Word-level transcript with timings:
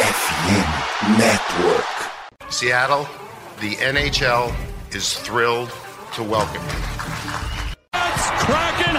FM 0.00 1.18
Network. 1.18 2.50
Seattle, 2.50 3.06
the 3.60 3.74
NHL 3.76 4.54
is 4.94 5.12
thrilled 5.12 5.70
to 6.14 6.22
welcome 6.22 6.62
you. 6.62 6.82
It's 7.92 8.30
Kraken 8.44 8.89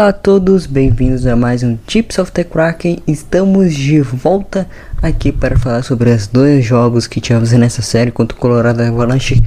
Olá 0.00 0.08
a 0.08 0.12
todos, 0.14 0.64
bem-vindos 0.64 1.26
a 1.26 1.36
mais 1.36 1.62
um 1.62 1.76
Tips 1.76 2.18
of 2.18 2.32
the 2.32 2.42
Kraken. 2.42 3.00
Estamos 3.06 3.74
de 3.74 4.00
volta 4.00 4.66
aqui 5.02 5.30
para 5.30 5.58
falar 5.58 5.82
sobre 5.82 6.08
os 6.08 6.26
dois 6.26 6.64
jogos 6.64 7.06
que 7.06 7.20
tivemos 7.20 7.52
nessa 7.52 7.82
série 7.82 8.10
contra 8.10 8.34
o 8.34 8.40
Colorado 8.40 8.80
Avalanche, 8.80 9.42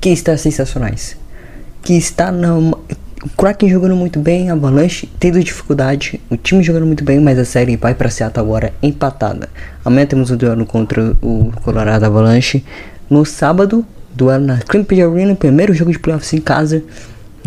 que 0.00 0.08
está 0.08 0.36
sensacionais. 0.36 1.16
Que 1.80 1.92
está 1.92 2.32
no 2.32 2.76
o 3.22 3.28
Kraken 3.36 3.68
jogando 3.68 3.94
muito 3.94 4.18
bem, 4.18 4.50
a 4.50 4.54
Avalanche 4.54 5.08
tendo 5.20 5.38
dificuldade, 5.38 6.20
o 6.28 6.36
time 6.36 6.60
jogando 6.60 6.84
muito 6.84 7.04
bem, 7.04 7.20
mas 7.20 7.38
a 7.38 7.44
série 7.44 7.76
vai 7.76 7.94
para 7.94 8.10
Seattle 8.10 8.44
agora 8.44 8.72
empatada. 8.82 9.48
Amanhã 9.84 10.06
temos 10.06 10.32
o 10.32 10.36
duelo 10.36 10.66
contra 10.66 11.16
o 11.22 11.52
Colorado 11.62 12.04
Avalanche. 12.04 12.64
No 13.08 13.24
sábado, 13.24 13.86
duelo 14.12 14.44
na 14.44 14.58
Clemson 14.58 15.08
Arena, 15.08 15.36
primeiro 15.36 15.72
jogo 15.72 15.92
de 15.92 16.00
playoffs 16.00 16.32
em 16.32 16.40
casa 16.40 16.82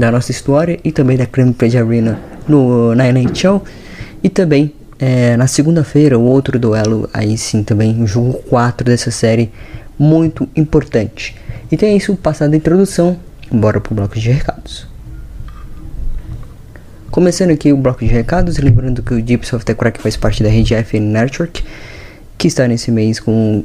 da 0.02 0.12
nossa 0.12 0.32
história 0.32 0.80
e 0.84 0.92
também 0.92 1.16
da 1.16 1.28
Crampage 1.28 1.78
Arena 1.78 2.20
no, 2.48 2.96
na 2.96 3.08
NHL. 3.08 3.62
E 4.24 4.30
também 4.30 4.74
é, 4.98 5.38
na 5.38 5.46
segunda-feira, 5.46 6.18
o 6.18 6.24
outro 6.24 6.60
duelo, 6.60 7.08
aí 7.14 7.38
sim 7.38 7.64
também, 7.64 8.02
o 8.02 8.08
jogo 8.08 8.34
4 8.50 8.84
dessa 8.84 9.12
série, 9.12 9.52
muito 9.98 10.50
importante. 10.56 11.36
Então 11.72 11.88
é 11.88 11.94
isso, 11.94 12.16
passada 12.16 12.56
a 12.56 12.58
introdução, 12.58 13.18
bora 13.52 13.80
pro 13.80 13.94
bloco 13.94 14.20
de 14.20 14.30
recados. 14.30 14.88
Começando 17.12 17.52
aqui 17.52 17.72
o 17.72 17.78
bloco 17.78 18.00
de 18.00 18.12
recados, 18.12 18.58
lembrando 18.58 19.04
que 19.04 19.14
o 19.14 19.22
Deep 19.22 19.46
Software 19.46 19.76
Crack 19.76 20.02
faz 20.02 20.18
parte 20.18 20.42
da 20.42 20.50
rede 20.50 20.74
FN 20.84 21.12
Network, 21.12 21.64
que 22.38 22.48
está 22.48 22.68
nesse 22.68 22.90
mês 22.90 23.20
com, 23.20 23.64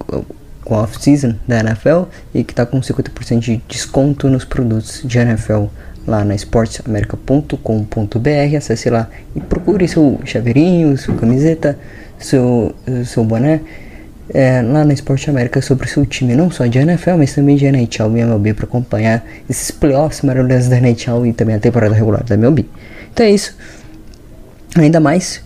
com 0.64 0.75
a 0.75 0.82
off-season 0.82 1.36
da 1.48 1.60
NFL 1.60 2.05
e 2.34 2.44
que 2.44 2.53
está 2.53 2.66
com 2.66 2.80
50% 2.80 3.38
de 3.38 3.62
desconto 3.69 4.28
nos 4.28 4.44
produtos 4.44 5.00
de 5.03 5.19
NFL 5.19 5.66
lá 6.06 6.24
na 6.24 6.34
sportsamerica.com.br. 6.34 8.56
Acesse 8.56 8.90
lá 8.90 9.08
e 9.34 9.40
procure 9.40 9.88
seu 9.88 10.20
chaveirinho, 10.24 10.96
sua 10.96 11.14
camiseta, 11.14 11.78
seu, 12.18 12.74
seu 13.04 13.24
boné. 13.24 13.60
É, 14.28 14.60
lá 14.60 14.84
na 14.84 14.92
Esporte 14.92 15.30
América 15.30 15.62
sobre 15.62 15.86
o 15.86 15.88
seu 15.88 16.04
time, 16.04 16.34
não 16.34 16.50
só 16.50 16.66
de 16.66 16.78
NFL, 16.78 17.12
mas 17.16 17.32
também 17.32 17.54
de 17.54 17.64
NHL 17.64 18.16
e 18.16 18.20
MLB 18.20 18.54
para 18.54 18.64
acompanhar 18.64 19.24
esses 19.48 19.70
playoffs 19.70 20.22
maravilhosos 20.22 20.68
da 20.68 20.78
NHL 20.78 21.26
e 21.26 21.32
também 21.32 21.54
a 21.54 21.60
temporada 21.60 21.94
regular 21.94 22.24
da 22.24 22.34
MLB. 22.34 22.66
Então 23.12 23.24
é 23.24 23.30
isso. 23.30 23.56
Ainda 24.76 24.98
mais, 24.98 25.41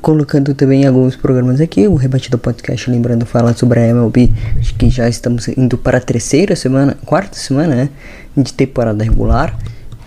colocando 0.00 0.54
também 0.54 0.86
alguns 0.86 1.16
programas 1.16 1.60
aqui, 1.60 1.88
o 1.88 1.96
Rebatido 1.96 2.38
Podcast, 2.38 2.88
lembrando, 2.88 3.26
fala 3.26 3.52
sobre 3.52 3.80
a 3.80 3.88
MLB, 3.88 4.32
que 4.78 4.88
já 4.88 5.08
estamos 5.08 5.48
indo 5.48 5.76
para 5.76 5.98
a 5.98 6.00
terceira 6.00 6.54
semana, 6.54 6.96
quarta 7.04 7.36
semana, 7.36 7.74
né, 7.74 7.88
de 8.36 8.52
temporada 8.52 9.02
regular. 9.02 9.58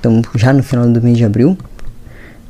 Estamos 0.03 0.27
já 0.35 0.51
no 0.51 0.61
final 0.61 0.85
do 0.85 1.01
mês 1.01 1.17
de 1.17 1.23
abril. 1.23 1.57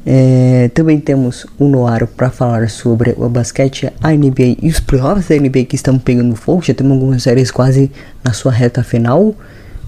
É, 0.03 0.71
também 0.73 0.99
temos 0.99 1.45
o 1.59 1.65
Noaro 1.65 2.07
para 2.07 2.31
falar 2.31 2.67
sobre 2.67 3.13
o 3.15 3.29
basquete, 3.29 3.93
a 4.01 4.11
NBA 4.11 4.57
e 4.59 4.69
os 4.69 4.79
playoffs 4.79 5.27
da 5.27 5.35
NBA 5.35 5.65
que 5.65 5.75
estão 5.75 5.99
pegando 5.99 6.35
fogo. 6.35 6.63
Já 6.63 6.73
temos 6.73 6.93
algumas 6.93 7.21
séries 7.21 7.51
quase 7.51 7.91
na 8.23 8.33
sua 8.33 8.51
reta 8.51 8.83
final. 8.83 9.21
O 9.21 9.35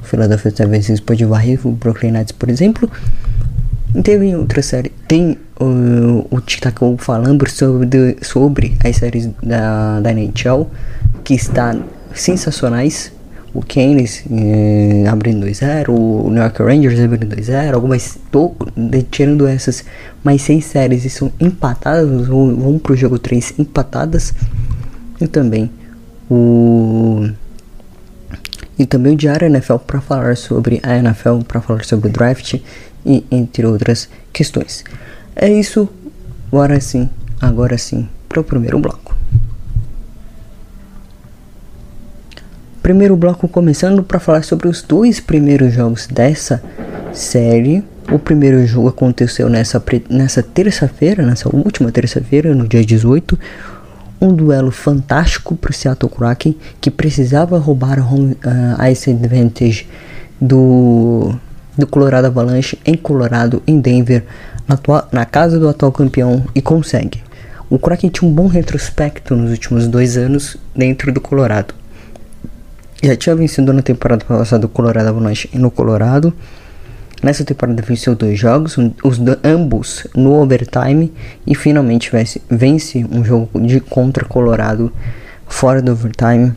Philadelphia 0.04 0.52
76 0.52 1.00
pode 1.00 1.26
varrer 1.26 1.60
o 1.66 1.72
Brooklyn 1.72 2.12
Nets, 2.12 2.34
por 2.34 2.50
exemplo. 2.50 2.88
E 3.96 4.02
teve 4.04 4.36
outra 4.36 4.62
série. 4.62 4.92
Tem 5.08 5.36
uh, 5.60 6.28
o 6.30 6.40
Tic-Tac 6.42 6.78
falando 7.00 7.50
sobre, 7.50 8.16
sobre 8.22 8.78
as 8.84 8.98
séries 8.98 9.28
da, 9.42 10.02
da 10.02 10.12
NHL 10.12 10.70
que 11.24 11.34
está 11.34 11.76
sensacionais 12.14 13.12
o 13.56 13.62
Keynes 13.62 14.26
eh, 14.30 15.08
abrindo 15.08 15.46
2-0, 15.46 15.88
o 15.88 16.30
New 16.30 16.44
York 16.44 16.62
Rangers 16.62 17.00
abrindo 17.00 17.34
2-0, 17.34 17.74
algumas 17.74 18.20
tô 18.30 18.54
tirando 19.10 19.48
essas 19.48 19.86
mais 20.22 20.42
seis 20.42 20.66
séries 20.66 21.06
e 21.06 21.10
são 21.10 21.32
empatadas, 21.40 22.28
vão, 22.28 22.54
vão 22.54 22.78
pro 22.78 22.98
jogo 22.98 23.18
3 23.18 23.54
empatadas. 23.58 24.34
E 25.22 25.28
também 25.28 25.72
o 26.30 27.30
e 28.78 28.86
também 28.86 29.14
o 29.14 29.16
Diário 29.16 29.48
NFL 29.48 29.78
para 29.78 30.02
falar 30.02 30.36
sobre 30.36 30.82
a 30.84 30.98
NFL, 30.98 31.40
para 31.48 31.62
falar 31.62 31.86
sobre 31.86 32.10
o 32.10 32.12
draft 32.12 32.56
e 33.06 33.26
entre 33.32 33.66
outras 33.66 34.10
questões. 34.34 34.84
É 35.34 35.48
isso, 35.48 35.88
agora 36.52 36.82
sim, 36.82 37.10
agora 37.40 37.78
sim, 37.78 38.10
para 38.28 38.42
o 38.42 38.44
primeiro 38.44 38.78
bloco. 38.80 39.16
Primeiro 42.86 43.18
bloco 43.18 43.48
começando 43.48 44.04
para 44.04 44.20
falar 44.20 44.44
sobre 44.44 44.68
os 44.68 44.84
dois 44.84 45.20
primeiros 45.20 45.74
jogos 45.74 46.06
dessa 46.06 46.62
série. 47.12 47.84
O 48.12 48.20
primeiro 48.20 48.64
jogo 48.68 48.90
aconteceu 48.90 49.50
nessa, 49.50 49.84
nessa 50.08 50.44
terça-feira, 50.44 51.26
nessa 51.26 51.50
última 51.50 51.92
terça-feira, 51.92 52.54
no 52.54 52.68
dia 52.68 52.86
18. 52.86 53.40
Um 54.22 54.32
duelo 54.32 54.70
fantástico 54.70 55.56
para 55.56 55.72
o 55.72 55.74
Seattle 55.74 56.12
Kraken, 56.12 56.56
que 56.80 56.92
precisava 56.92 57.58
roubar 57.58 57.98
a 57.98 58.06
home, 58.06 58.34
uh, 58.34 58.92
ice 58.92 59.10
advantage 59.10 59.88
do, 60.40 61.34
do 61.76 61.88
Colorado 61.88 62.28
Avalanche 62.28 62.78
em 62.86 62.94
Colorado, 62.94 63.64
em 63.66 63.80
Denver, 63.80 64.24
na, 64.68 64.78
na 65.12 65.26
casa 65.26 65.58
do 65.58 65.68
atual 65.68 65.92
campeão, 65.92 66.46
e 66.54 66.62
consegue. 66.62 67.24
O 67.68 67.80
Kraken 67.80 68.12
tinha 68.12 68.30
um 68.30 68.32
bom 68.32 68.46
retrospecto 68.46 69.36
nos 69.36 69.50
últimos 69.50 69.88
dois 69.88 70.18
anos 70.18 70.56
dentro 70.76 71.12
do 71.12 71.20
Colorado 71.20 71.74
já 73.06 73.16
tinha 73.16 73.36
vencido 73.36 73.72
na 73.72 73.82
temporada 73.82 74.26
passada 74.26 74.66
o 74.66 74.70
Colorado 74.70 75.08
Avalanche 75.08 75.50
no 75.54 75.70
Colorado. 75.70 76.34
Nessa 77.24 77.44
temporada 77.44 77.82
venceu 77.82 78.14
dois 78.16 78.38
jogos, 78.38 78.78
os 79.04 79.20
ambos 79.44 80.06
no 80.16 80.34
overtime 80.34 81.12
e 81.48 81.56
finalmente 81.56 82.12
vence, 82.12 82.42
vence 82.50 83.06
um 83.10 83.24
jogo 83.24 83.60
de 83.62 83.80
contra 83.80 84.26
Colorado 84.26 84.92
fora 85.48 85.82
do 85.82 85.92
overtime. 85.92 86.54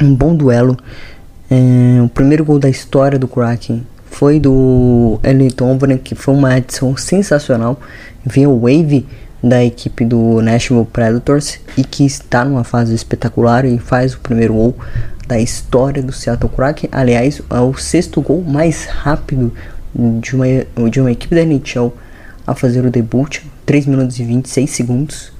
Um 0.00 0.14
bom 0.14 0.34
duelo. 0.34 0.76
É, 1.50 2.02
o 2.02 2.08
primeiro 2.08 2.44
gol 2.44 2.58
da 2.58 2.68
história 2.68 3.18
do 3.18 3.26
Kraken 3.26 3.86
foi 4.10 4.38
do 4.38 5.18
Elton 5.22 5.78
que 6.02 6.14
foi 6.14 6.34
uma 6.34 6.54
adição 6.54 6.96
sensacional. 6.96 7.80
Via 8.24 8.48
Wave 8.48 9.06
da 9.42 9.64
equipe 9.64 10.04
do 10.04 10.40
Nashville 10.40 10.86
Predators 10.86 11.58
e 11.76 11.84
que 11.84 12.04
está 12.04 12.44
numa 12.44 12.64
fase 12.64 12.94
espetacular 12.94 13.64
e 13.64 13.78
faz 13.78 14.14
o 14.14 14.20
primeiro 14.20 14.54
gol 14.54 14.76
da 15.26 15.38
história 15.38 16.02
do 16.02 16.12
Seattle 16.12 16.50
Kraken. 16.50 16.88
Aliás, 16.92 17.40
é 17.50 17.60
o 17.60 17.74
sexto 17.74 18.20
gol 18.20 18.42
mais 18.42 18.86
rápido 18.86 19.52
de 20.20 20.34
uma, 20.34 20.46
de 20.90 21.00
uma 21.00 21.12
equipe 21.12 21.34
da 21.34 21.42
NHL 21.42 21.92
a 22.46 22.54
fazer 22.54 22.84
o 22.84 22.90
debut, 22.90 23.40
3 23.64 23.86
minutos 23.86 24.18
e 24.18 24.24
26 24.24 24.70
segundos. 24.70 25.32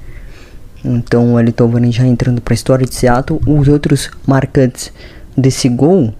Então 0.84 1.34
o 1.34 1.40
Elton 1.40 1.70
já 1.90 2.06
entrando 2.06 2.40
para 2.40 2.52
a 2.52 2.56
história 2.56 2.86
de 2.86 2.94
Seattle. 2.94 3.40
Os 3.46 3.68
outros 3.68 4.10
marcantes 4.26 4.92
desse 5.36 5.68
gol, 5.68 6.12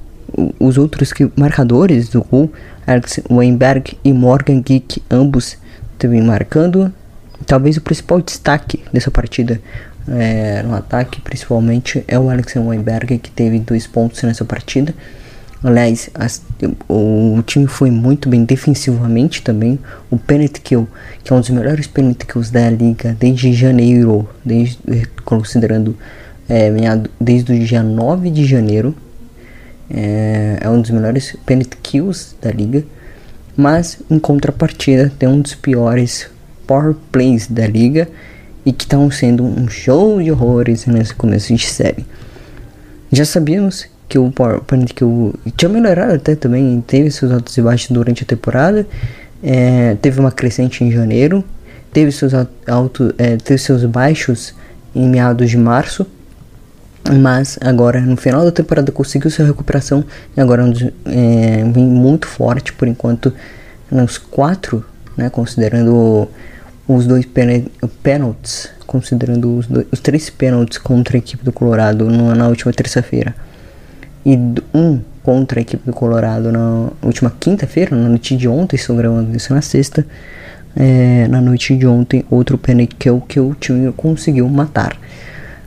os 0.58 0.78
outros 0.78 1.12
que, 1.12 1.30
marcadores 1.36 2.08
do 2.08 2.22
gol, 2.22 2.50
Alex 2.86 3.20
Weinberg 3.30 3.96
e 4.04 4.12
Morgan 4.12 4.60
Geek, 4.60 5.02
ambos 5.10 5.56
também 5.98 6.22
marcando 6.22 6.92
talvez 7.46 7.76
o 7.76 7.80
principal 7.80 8.20
destaque 8.20 8.82
dessa 8.92 9.10
partida 9.10 9.60
é, 10.08 10.62
no 10.62 10.74
ataque, 10.74 11.20
principalmente, 11.20 12.04
é 12.06 12.18
o 12.18 12.30
Alex 12.30 12.56
Weinberger, 12.56 13.18
que 13.18 13.30
teve 13.30 13.58
dois 13.58 13.86
pontos 13.86 14.22
nessa 14.22 14.44
partida. 14.44 14.94
Aliás, 15.62 16.10
as, 16.14 16.42
o, 16.88 17.38
o, 17.38 17.42
time 17.42 17.66
foi 17.66 17.90
muito 17.90 18.28
bem 18.28 18.44
defensivamente 18.44 19.42
também. 19.42 19.78
O 20.10 20.18
penalty 20.18 20.60
kill, 20.60 20.86
que 21.24 21.32
é 21.32 21.36
um 21.36 21.40
dos 21.40 21.50
melhores 21.50 21.86
penalty 21.86 22.26
kills 22.26 22.52
da 22.52 22.68
liga 22.70 23.16
desde 23.18 23.52
janeiro, 23.52 24.28
desde, 24.44 24.78
considerando 25.24 25.96
é, 26.48 26.70
desde 27.20 27.52
o 27.52 27.58
dia 27.58 27.82
9 27.82 28.30
de 28.30 28.44
janeiro. 28.44 28.94
É, 29.90 30.58
é 30.60 30.68
um 30.68 30.80
dos 30.80 30.90
melhores 30.90 31.34
penalty 31.44 31.76
kills 31.82 32.36
da 32.40 32.52
liga. 32.52 32.84
Mas, 33.56 33.98
em 34.10 34.18
contrapartida, 34.18 35.10
tem 35.18 35.28
um 35.28 35.40
dos 35.40 35.54
piores 35.54 36.28
power 36.66 36.94
plays 37.12 37.46
da 37.46 37.66
liga 37.66 38.08
e 38.64 38.72
que 38.72 38.84
estão 38.84 39.10
sendo 39.10 39.44
um 39.44 39.68
show 39.68 40.20
de 40.20 40.30
horrores 40.30 40.86
nesse 40.86 41.14
começo 41.14 41.54
de 41.54 41.66
série. 41.66 42.04
Já 43.12 43.24
sabíamos 43.24 43.86
que 44.08 44.18
o 44.18 44.30
Power 44.30 44.60
Penalty 44.60 44.94
Kill 44.94 45.34
tinha 45.56 45.68
melhorado 45.68 46.14
até 46.14 46.34
também, 46.34 46.82
teve 46.86 47.10
seus 47.10 47.32
altos 47.32 47.56
e 47.56 47.62
baixos 47.62 47.90
durante 47.90 48.22
a 48.22 48.26
temporada. 48.26 48.86
É, 49.42 49.96
teve 50.00 50.18
uma 50.18 50.32
crescente 50.32 50.82
em 50.82 50.90
janeiro, 50.90 51.44
teve 51.92 52.10
seus 52.10 52.32
altos, 52.66 53.12
é, 53.18 53.36
teve 53.36 53.58
seus 53.58 53.84
baixos 53.84 54.54
em 54.94 55.08
meados 55.08 55.50
de 55.50 55.56
março, 55.56 56.06
mas 57.20 57.58
agora 57.60 58.00
no 58.00 58.16
final 58.16 58.44
da 58.44 58.50
temporada 58.50 58.90
conseguiu 58.90 59.30
sua 59.30 59.46
recuperação 59.46 60.04
e 60.36 60.40
agora 60.40 60.64
é, 61.04 61.64
vem 61.72 61.84
muito 61.84 62.26
forte 62.26 62.72
por 62.72 62.88
enquanto 62.88 63.32
nos 63.90 64.18
quatro, 64.18 64.84
né, 65.16 65.30
considerando 65.30 66.28
os 66.88 67.06
dois 67.06 67.26
pênaltis, 68.02 68.70
considerando 68.86 69.58
os, 69.58 69.66
dois, 69.66 69.86
os 69.90 70.00
três 70.00 70.30
pênaltis 70.30 70.78
contra 70.78 71.16
a 71.16 71.18
equipe 71.18 71.44
do 71.44 71.52
Colorado 71.52 72.08
na 72.08 72.48
última 72.48 72.72
terça-feira 72.72 73.34
e 74.26 74.36
um 74.74 75.00
contra 75.22 75.60
a 75.60 75.62
equipe 75.62 75.84
do 75.86 75.92
Colorado 75.92 76.50
na 76.50 76.88
última 77.02 77.32
quinta-feira, 77.38 77.94
na 77.94 78.08
noite 78.08 78.36
de 78.36 78.48
ontem, 78.48 78.76
estou 78.76 78.96
gravando 78.96 79.36
isso 79.36 79.54
na 79.54 79.62
sexta. 79.62 80.04
É, 80.74 81.26
na 81.28 81.40
noite 81.40 81.74
de 81.76 81.86
ontem, 81.86 82.24
outro 82.30 82.58
pênalti 82.58 82.94
que, 82.96 83.08
que 83.28 83.40
o 83.40 83.54
time 83.54 83.90
conseguiu 83.92 84.46
matar, 84.46 84.94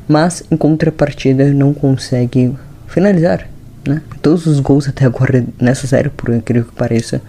mas 0.08 0.44
em 0.52 0.56
contrapartida 0.56 1.52
não 1.52 1.74
consegue 1.74 2.54
finalizar. 2.88 3.48
Né? 3.88 4.02
Todos 4.22 4.46
os 4.46 4.60
gols 4.60 4.88
até 4.88 5.06
agora 5.06 5.44
nessa 5.60 5.88
série, 5.88 6.10
por 6.10 6.30
incrível 6.30 6.70
que 6.70 6.76
pareça, 6.76 7.22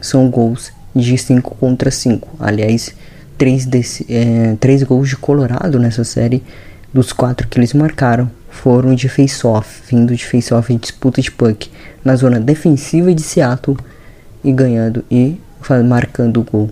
são 0.00 0.28
gols 0.28 0.70
de 0.96 1.18
5 1.18 1.56
contra 1.56 1.90
5. 1.90 2.36
Aliás, 2.40 2.94
3, 3.36 3.66
desse, 3.66 4.06
é, 4.08 4.56
três 4.58 4.82
gols 4.82 5.08
de 5.08 5.16
Colorado 5.16 5.78
nessa 5.78 6.04
série, 6.04 6.42
dos 6.92 7.12
quatro 7.12 7.46
que 7.46 7.58
eles 7.58 7.74
marcaram, 7.74 8.30
foram 8.48 8.94
de 8.94 9.08
face-off, 9.08 9.82
vindo 9.88 10.16
de 10.16 10.24
face-off 10.24 10.72
em 10.72 10.78
disputa 10.78 11.20
de 11.20 11.30
puck 11.30 11.70
na 12.02 12.16
zona 12.16 12.40
defensiva 12.40 13.14
de 13.14 13.22
Seattle 13.22 13.76
e 14.42 14.50
ganhando 14.50 15.04
e 15.10 15.38
marcando 15.84 16.40
o 16.40 16.44
gol 16.44 16.70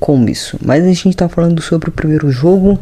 com 0.00 0.24
isso. 0.28 0.58
Mas 0.64 0.82
a 0.84 0.88
gente 0.88 1.10
está 1.10 1.28
falando 1.28 1.60
sobre 1.60 1.90
o 1.90 1.92
primeiro 1.92 2.30
jogo. 2.30 2.78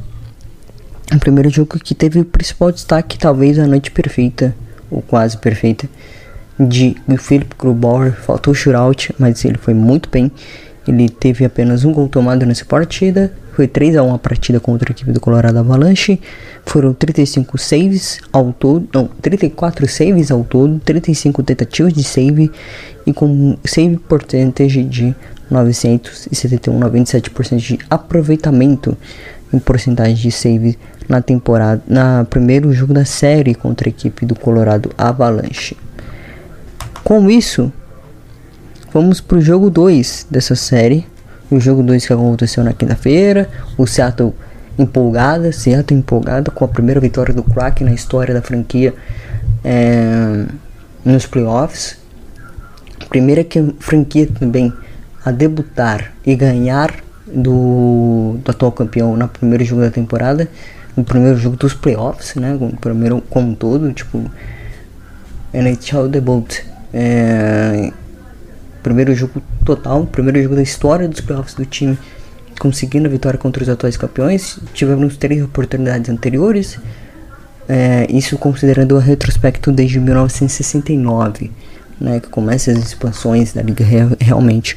O 1.12 1.18
primeiro 1.18 1.50
jogo 1.50 1.78
que 1.78 1.94
teve 1.94 2.20
o 2.20 2.24
principal 2.24 2.70
destaque, 2.70 3.18
talvez 3.18 3.58
a 3.58 3.66
noite 3.66 3.90
perfeita, 3.90 4.54
ou 4.90 5.02
quase 5.02 5.36
perfeita, 5.36 5.88
de 6.66 6.96
Philip 7.18 7.54
Grubauer. 7.58 8.12
Faltou 8.12 8.54
shootout, 8.54 9.14
mas 9.18 9.44
ele 9.44 9.58
foi 9.58 9.74
muito 9.74 10.08
bem. 10.08 10.30
Ele 10.86 11.08
teve 11.08 11.44
apenas 11.44 11.84
um 11.84 11.92
gol 11.92 12.08
tomado 12.08 12.44
nessa 12.44 12.64
partida. 12.64 13.32
Foi 13.52 13.66
3 13.66 13.96
a 13.96 14.02
1 14.02 14.14
a 14.14 14.18
partida 14.18 14.60
contra 14.60 14.90
a 14.90 14.92
equipe 14.92 15.12
do 15.12 15.20
Colorado 15.20 15.58
Avalanche. 15.58 16.20
Foram 16.64 16.94
35 16.94 17.58
saves 17.58 18.20
ao 18.32 18.52
todo, 18.52 18.88
não, 18.92 19.08
34 19.20 19.88
saves 19.88 20.30
ao 20.30 20.44
todo, 20.44 20.80
35 20.80 21.42
tentativas 21.42 21.92
de 21.92 22.04
save 22.04 22.50
e 23.06 23.12
com 23.12 23.56
save 23.64 23.96
percentage 23.96 24.82
de 24.84 25.14
971, 25.50 26.78
97% 26.78 27.56
de 27.56 27.78
aproveitamento 27.90 28.96
em 29.52 29.58
porcentagem 29.58 30.14
de 30.14 30.30
save 30.30 30.78
na 31.08 31.20
temporada, 31.20 31.82
na 31.88 32.24
primeiro 32.24 32.72
jogo 32.72 32.94
da 32.94 33.04
série 33.04 33.54
contra 33.54 33.88
a 33.88 33.90
equipe 33.90 34.24
do 34.24 34.34
Colorado 34.34 34.90
Avalanche. 34.96 35.76
Com 37.04 37.30
isso, 37.30 37.72
vamos 38.92 39.20
para 39.20 39.38
o 39.38 39.40
jogo 39.40 39.70
2 39.70 40.26
dessa 40.30 40.54
série. 40.54 41.06
O 41.50 41.58
jogo 41.58 41.82
2 41.82 42.06
que 42.06 42.12
aconteceu 42.12 42.62
na 42.62 42.72
quinta-feira. 42.72 43.48
O 43.76 43.86
Seattle 43.86 44.34
empolgada, 44.78 45.50
Seattle 45.52 45.98
empolgada 45.98 46.50
com 46.50 46.64
a 46.64 46.68
primeira 46.68 47.00
vitória 47.00 47.34
do 47.34 47.42
Kraken 47.42 47.86
na 47.86 47.92
história 47.92 48.32
da 48.32 48.42
franquia 48.42 48.94
é, 49.64 50.44
nos 51.04 51.26
playoffs. 51.26 51.98
Primeira 53.08 53.42
que 53.42 53.74
franquia 53.80 54.28
também 54.28 54.72
a 55.24 55.30
debutar 55.30 56.12
e 56.24 56.34
ganhar 56.36 56.94
do, 57.26 58.38
do 58.44 58.50
atual 58.50 58.72
campeão 58.72 59.16
no 59.16 59.28
primeiro 59.28 59.64
jogo 59.64 59.82
da 59.82 59.90
temporada, 59.90 60.48
no 60.96 61.04
primeiro 61.04 61.38
jogo 61.38 61.56
dos 61.56 61.74
playoffs, 61.74 62.34
né? 62.36 62.56
O 62.60 62.76
primeiro 62.76 63.20
como 63.28 63.50
um 63.50 63.54
todo, 63.54 63.92
tipo 63.92 64.30
NHL 65.52 66.08
debut 66.08 66.60
é, 66.92 67.92
primeiro 68.82 69.14
jogo 69.14 69.42
total, 69.64 70.06
primeiro 70.06 70.42
jogo 70.42 70.56
da 70.56 70.62
história 70.62 71.08
dos 71.08 71.20
playoffs 71.20 71.54
do 71.54 71.64
time, 71.64 71.98
conseguindo 72.58 73.06
a 73.06 73.10
vitória 73.10 73.38
contra 73.38 73.62
os 73.62 73.68
atuais 73.68 73.96
campeões. 73.96 74.58
Tivemos 74.74 75.16
três 75.16 75.42
oportunidades 75.42 76.10
anteriores, 76.10 76.78
é, 77.68 78.06
isso 78.10 78.36
considerando 78.36 78.96
o 78.96 78.98
retrospecto 78.98 79.70
desde 79.70 80.00
1969, 80.00 81.50
né, 82.00 82.20
que 82.20 82.28
começa 82.28 82.72
as 82.72 82.78
expansões 82.78 83.52
da 83.52 83.62
liga 83.62 83.84
realmente. 84.20 84.76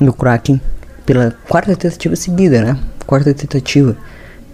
No 0.00 0.12
Kraken, 0.12 0.60
pela 1.06 1.32
quarta 1.48 1.76
tentativa 1.76 2.16
seguida, 2.16 2.62
né? 2.62 2.78
Quarta 3.06 3.32
tentativa 3.32 3.96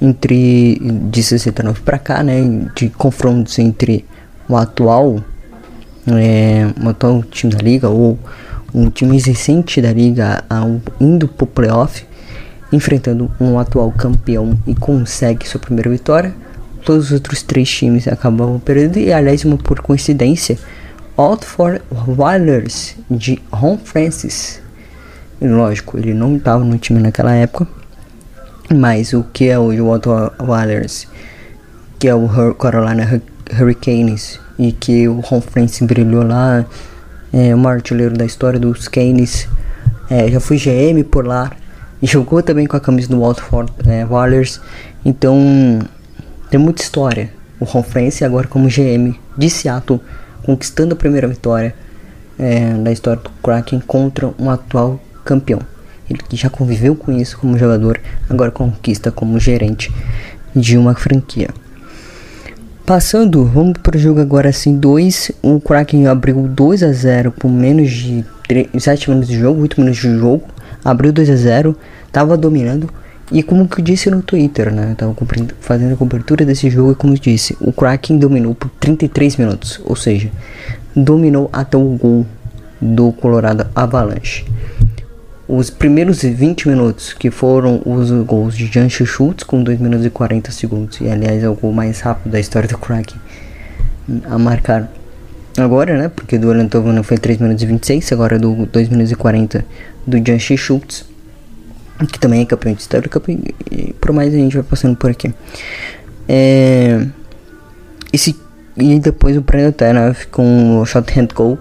entre 0.00 0.78
de 1.10 1.22
69 1.22 1.80
para 1.80 1.98
cá, 1.98 2.22
né, 2.22 2.66
de 2.74 2.88
confrontos 2.90 3.58
entre 3.58 4.04
o 4.48 4.56
atual 4.56 5.22
é, 6.16 6.72
o 6.82 6.88
atual 6.88 7.22
time 7.22 7.52
da 7.52 7.62
liga 7.62 7.88
ou 7.88 8.18
um 8.74 8.88
time 8.90 9.20
recente 9.20 9.80
da 9.80 9.92
liga 9.92 10.44
ao, 10.48 10.80
indo 11.00 11.26
pro 11.28 11.46
playoff, 11.46 12.06
enfrentando 12.72 13.30
um 13.40 13.58
atual 13.58 13.90
campeão 13.92 14.58
e 14.66 14.74
consegue 14.74 15.48
sua 15.48 15.60
primeira 15.60 15.90
vitória. 15.90 16.34
Todos 16.84 17.06
os 17.06 17.12
outros 17.12 17.42
três 17.42 17.68
times 17.68 18.08
acabavam 18.08 18.58
perdendo 18.58 18.98
e 18.98 19.12
aliás 19.12 19.44
uma 19.44 19.56
por 19.56 19.80
coincidência, 19.80 20.58
Outford 21.16 21.82
Whalers 21.90 22.96
de 23.10 23.42
Ron 23.52 23.76
Francis. 23.76 24.62
E, 25.40 25.46
lógico, 25.46 25.98
ele 25.98 26.14
não 26.14 26.36
estava 26.36 26.64
no 26.64 26.78
time 26.78 27.00
naquela 27.00 27.34
época, 27.34 27.66
mas 28.72 29.12
o 29.12 29.24
que 29.24 29.48
é 29.48 29.58
hoje 29.58 29.80
o 29.80 29.92
Outford 29.92 30.32
Whalers, 30.40 31.06
que 31.98 32.08
é 32.08 32.14
o 32.14 32.54
Carolina 32.54 33.20
Hurricanes 33.52 34.38
e 34.60 34.72
que 34.72 35.08
o 35.08 35.20
Ron 35.20 35.40
Francis 35.40 35.80
brilhou 35.80 36.22
lá 36.22 36.66
é, 37.32 37.56
um 37.56 37.66
artilheiro 37.66 38.14
da 38.14 38.26
história 38.26 38.60
dos 38.60 38.88
Canes. 38.88 39.48
É, 40.10 40.30
já 40.30 40.38
foi 40.38 40.58
GM 40.58 41.02
por 41.02 41.26
lá. 41.26 41.50
Jogou 42.02 42.42
também 42.42 42.66
com 42.66 42.76
a 42.76 42.80
camisa 42.80 43.08
do 43.08 43.18
Watford 43.20 43.72
é, 43.86 44.04
Whalers. 44.04 44.60
Então 45.02 45.78
tem 46.50 46.60
muita 46.60 46.82
história. 46.82 47.32
O 47.58 47.64
Ron 47.64 47.82
Francis 47.82 48.22
agora 48.22 48.46
como 48.46 48.68
GM 48.68 49.18
de 49.36 49.48
Seattle, 49.48 49.98
conquistando 50.42 50.92
a 50.92 50.96
primeira 50.96 51.26
vitória 51.26 51.74
é, 52.38 52.74
da 52.74 52.92
história 52.92 53.22
do 53.22 53.30
Kraken 53.42 53.80
contra 53.80 54.30
um 54.38 54.50
atual 54.50 55.00
campeão. 55.24 55.60
Ele 56.08 56.20
que 56.28 56.36
já 56.36 56.50
conviveu 56.50 56.94
com 56.94 57.12
isso 57.12 57.38
como 57.38 57.56
jogador, 57.56 57.98
agora 58.28 58.50
conquista 58.50 59.10
como 59.10 59.38
gerente 59.38 59.90
de 60.54 60.76
uma 60.76 60.94
franquia. 60.94 61.48
Passando, 62.90 63.44
vamos 63.44 63.74
para 63.80 63.96
o 63.96 64.00
jogo 64.00 64.20
agora 64.20 64.48
assim, 64.48 64.76
2. 64.76 65.30
O 65.44 65.60
Kraken 65.60 66.08
abriu 66.08 66.48
2 66.48 66.82
a 66.82 66.92
0 66.92 67.30
por 67.30 67.48
menos 67.48 67.88
de 67.88 68.24
3, 68.48 68.66
7 68.76 69.10
minutos 69.10 69.30
de 69.30 69.38
jogo, 69.38 69.62
8 69.62 69.80
minutos 69.80 70.00
de 70.00 70.18
jogo. 70.18 70.42
Abriu 70.84 71.12
2 71.12 71.30
a 71.30 71.36
0 71.36 71.76
tava 72.10 72.36
dominando. 72.36 72.90
E 73.30 73.44
como 73.44 73.68
que 73.68 73.80
eu 73.80 73.84
disse 73.84 74.10
no 74.10 74.20
Twitter, 74.22 74.74
né? 74.74 74.88
Eu 74.90 74.96
tava 74.96 75.16
fazendo 75.60 75.94
a 75.94 75.96
cobertura 75.96 76.44
desse 76.44 76.68
jogo 76.68 76.90
e 76.90 76.94
como 76.96 77.14
eu 77.14 77.18
disse, 77.20 77.56
o 77.60 77.72
Kraken 77.72 78.18
dominou 78.18 78.56
por 78.56 78.68
33 78.80 79.36
minutos. 79.36 79.80
Ou 79.84 79.94
seja, 79.94 80.28
dominou 80.96 81.48
até 81.52 81.76
o 81.76 81.90
gol 81.90 82.26
do 82.80 83.12
Colorado 83.12 83.68
Avalanche 83.72 84.44
os 85.52 85.68
primeiros 85.68 86.22
20 86.22 86.68
minutos, 86.68 87.12
que 87.12 87.28
foram 87.28 87.82
os 87.84 88.10
gols 88.24 88.56
de 88.56 88.66
Jancho 88.66 89.04
Schultz 89.04 89.42
com 89.42 89.62
2 89.62 89.80
minutos 89.80 90.06
e 90.06 90.10
40 90.10 90.52
segundos, 90.52 91.00
e 91.00 91.08
aliás 91.08 91.42
é 91.42 91.48
o 91.48 91.54
gol 91.54 91.72
mais 91.72 92.00
rápido 92.00 92.30
da 92.30 92.38
história 92.38 92.68
do 92.68 92.78
Kraken 92.78 93.18
a 94.26 94.38
marcar 94.38 94.88
agora, 95.58 95.98
né? 95.98 96.08
Porque 96.08 96.38
do 96.38 96.52
Alantovo 96.52 97.02
foi 97.02 97.18
3 97.18 97.38
minutos 97.38 97.64
e 97.64 97.66
26, 97.66 98.12
agora 98.12 98.38
do 98.38 98.64
2 98.66 98.88
minutos 98.90 99.10
e 99.10 99.16
40 99.16 99.64
do 100.06 100.24
Jancho 100.24 100.56
Schultz, 100.56 101.04
que 102.12 102.18
também 102.20 102.42
é 102.42 102.44
campeão 102.44 102.72
de 102.72 102.80
história, 102.80 103.10
e 103.72 103.92
por 103.94 104.12
mais 104.12 104.32
a 104.32 104.36
gente 104.36 104.54
vai 104.54 104.62
passando 104.62 104.96
por 104.96 105.10
aqui. 105.10 105.34
É, 106.28 107.06
esse, 108.12 108.36
e 108.76 109.00
depois 109.00 109.36
o 109.36 109.40
Brandon 109.40 109.72
Tanev 109.72 110.26
com 110.30 110.78
o 110.78 110.86
shot 110.86 111.18
hand 111.18 111.28
goal 111.34 111.58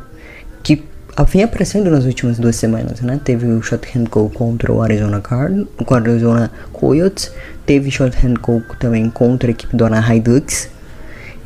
vinha 1.24 1.46
aparecendo 1.46 1.90
nas 1.90 2.06
últimas 2.06 2.40
duas 2.40 2.56
semanas, 2.56 3.02
né? 3.02 3.20
Teve 3.24 3.48
o 3.48 3.62
shot 3.62 3.88
hand 3.94 4.06
goal 4.06 4.30
contra 4.30 4.72
o 4.72 4.82
Arizona 4.82 5.20
Card, 5.20 5.68
o 5.78 5.94
Arizona 5.94 6.52
Coyotes, 6.72 7.32
teve 7.66 7.92
shot 7.92 8.16
hand 8.26 8.36
goal 8.42 8.62
também 8.80 9.10
contra 9.10 9.50
a 9.50 9.52
equipe 9.52 9.76
do 9.76 9.86
Anaheim 9.86 10.22
Ducks. 10.22 10.70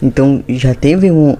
Então 0.01 0.43
já 0.49 0.75
teve 0.75 1.11
um, 1.11 1.37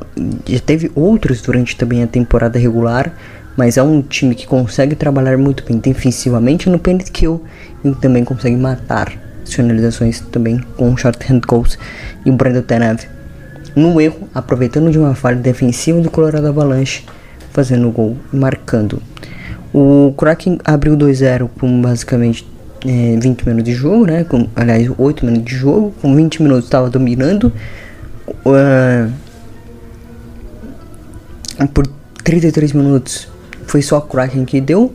já 0.48 0.60
teve 0.60 0.92
outros 0.96 1.42
durante 1.42 1.76
também 1.76 2.02
a 2.02 2.08
temporada 2.08 2.58
regular, 2.58 3.14
mas 3.58 3.78
é 3.78 3.84
um 3.84 4.02
time 4.02 4.34
que 4.34 4.48
consegue 4.48 4.96
trabalhar 4.96 5.38
muito 5.38 5.64
bem 5.66 5.78
defensivamente 5.78 6.70
no 6.70 6.80
penalty 6.80 7.12
kill 7.12 7.44
e 7.84 7.92
também 7.96 8.24
consegue 8.24 8.56
matar 8.56 9.12
finalizações 9.46 10.22
também 10.22 10.60
com 10.78 10.96
short 10.96 11.32
hand 11.32 11.42
goals 11.46 11.78
e 12.26 12.30
o 12.30 12.34
Brandon 12.34 12.62
Tanev 12.62 13.02
no 13.76 14.00
erro, 14.00 14.28
aproveitando 14.34 14.92
de 14.92 15.00
uma 15.00 15.16
falha 15.16 15.38
defensiva 15.38 16.00
do 16.00 16.10
Colorado 16.10 16.48
Avalanche, 16.48 17.04
fazendo 17.54 17.88
o 17.88 17.92
gol 17.92 18.18
e 18.34 18.36
marcando. 18.36 19.02
O 19.74 20.14
Kraken 20.18 20.60
abriu 20.64 20.98
2-0 20.98 21.50
com 21.60 21.82
basicamente 21.82 22.46
é, 22.86 23.18
20 23.20 23.48
minutos 23.48 23.66
de 23.66 23.74
jogo, 23.74 24.06
né? 24.06 24.24
Com, 24.24 24.48
aliás, 24.56 24.92
8 24.98 25.26
minutos 25.26 25.46
de 25.46 25.56
jogo. 25.56 25.94
Com 26.02 26.16
20 26.16 26.44
minutos 26.44 26.66
estava 26.66 26.90
dominando. 26.90 27.52
Uh, 28.46 29.12
por 31.74 31.88
33 32.24 32.74
minutos 32.74 33.28
foi 33.66 33.82
só 33.82 33.98
o 33.98 34.02
Kraken 34.02 34.46
que 34.46 34.60
deu 34.60 34.94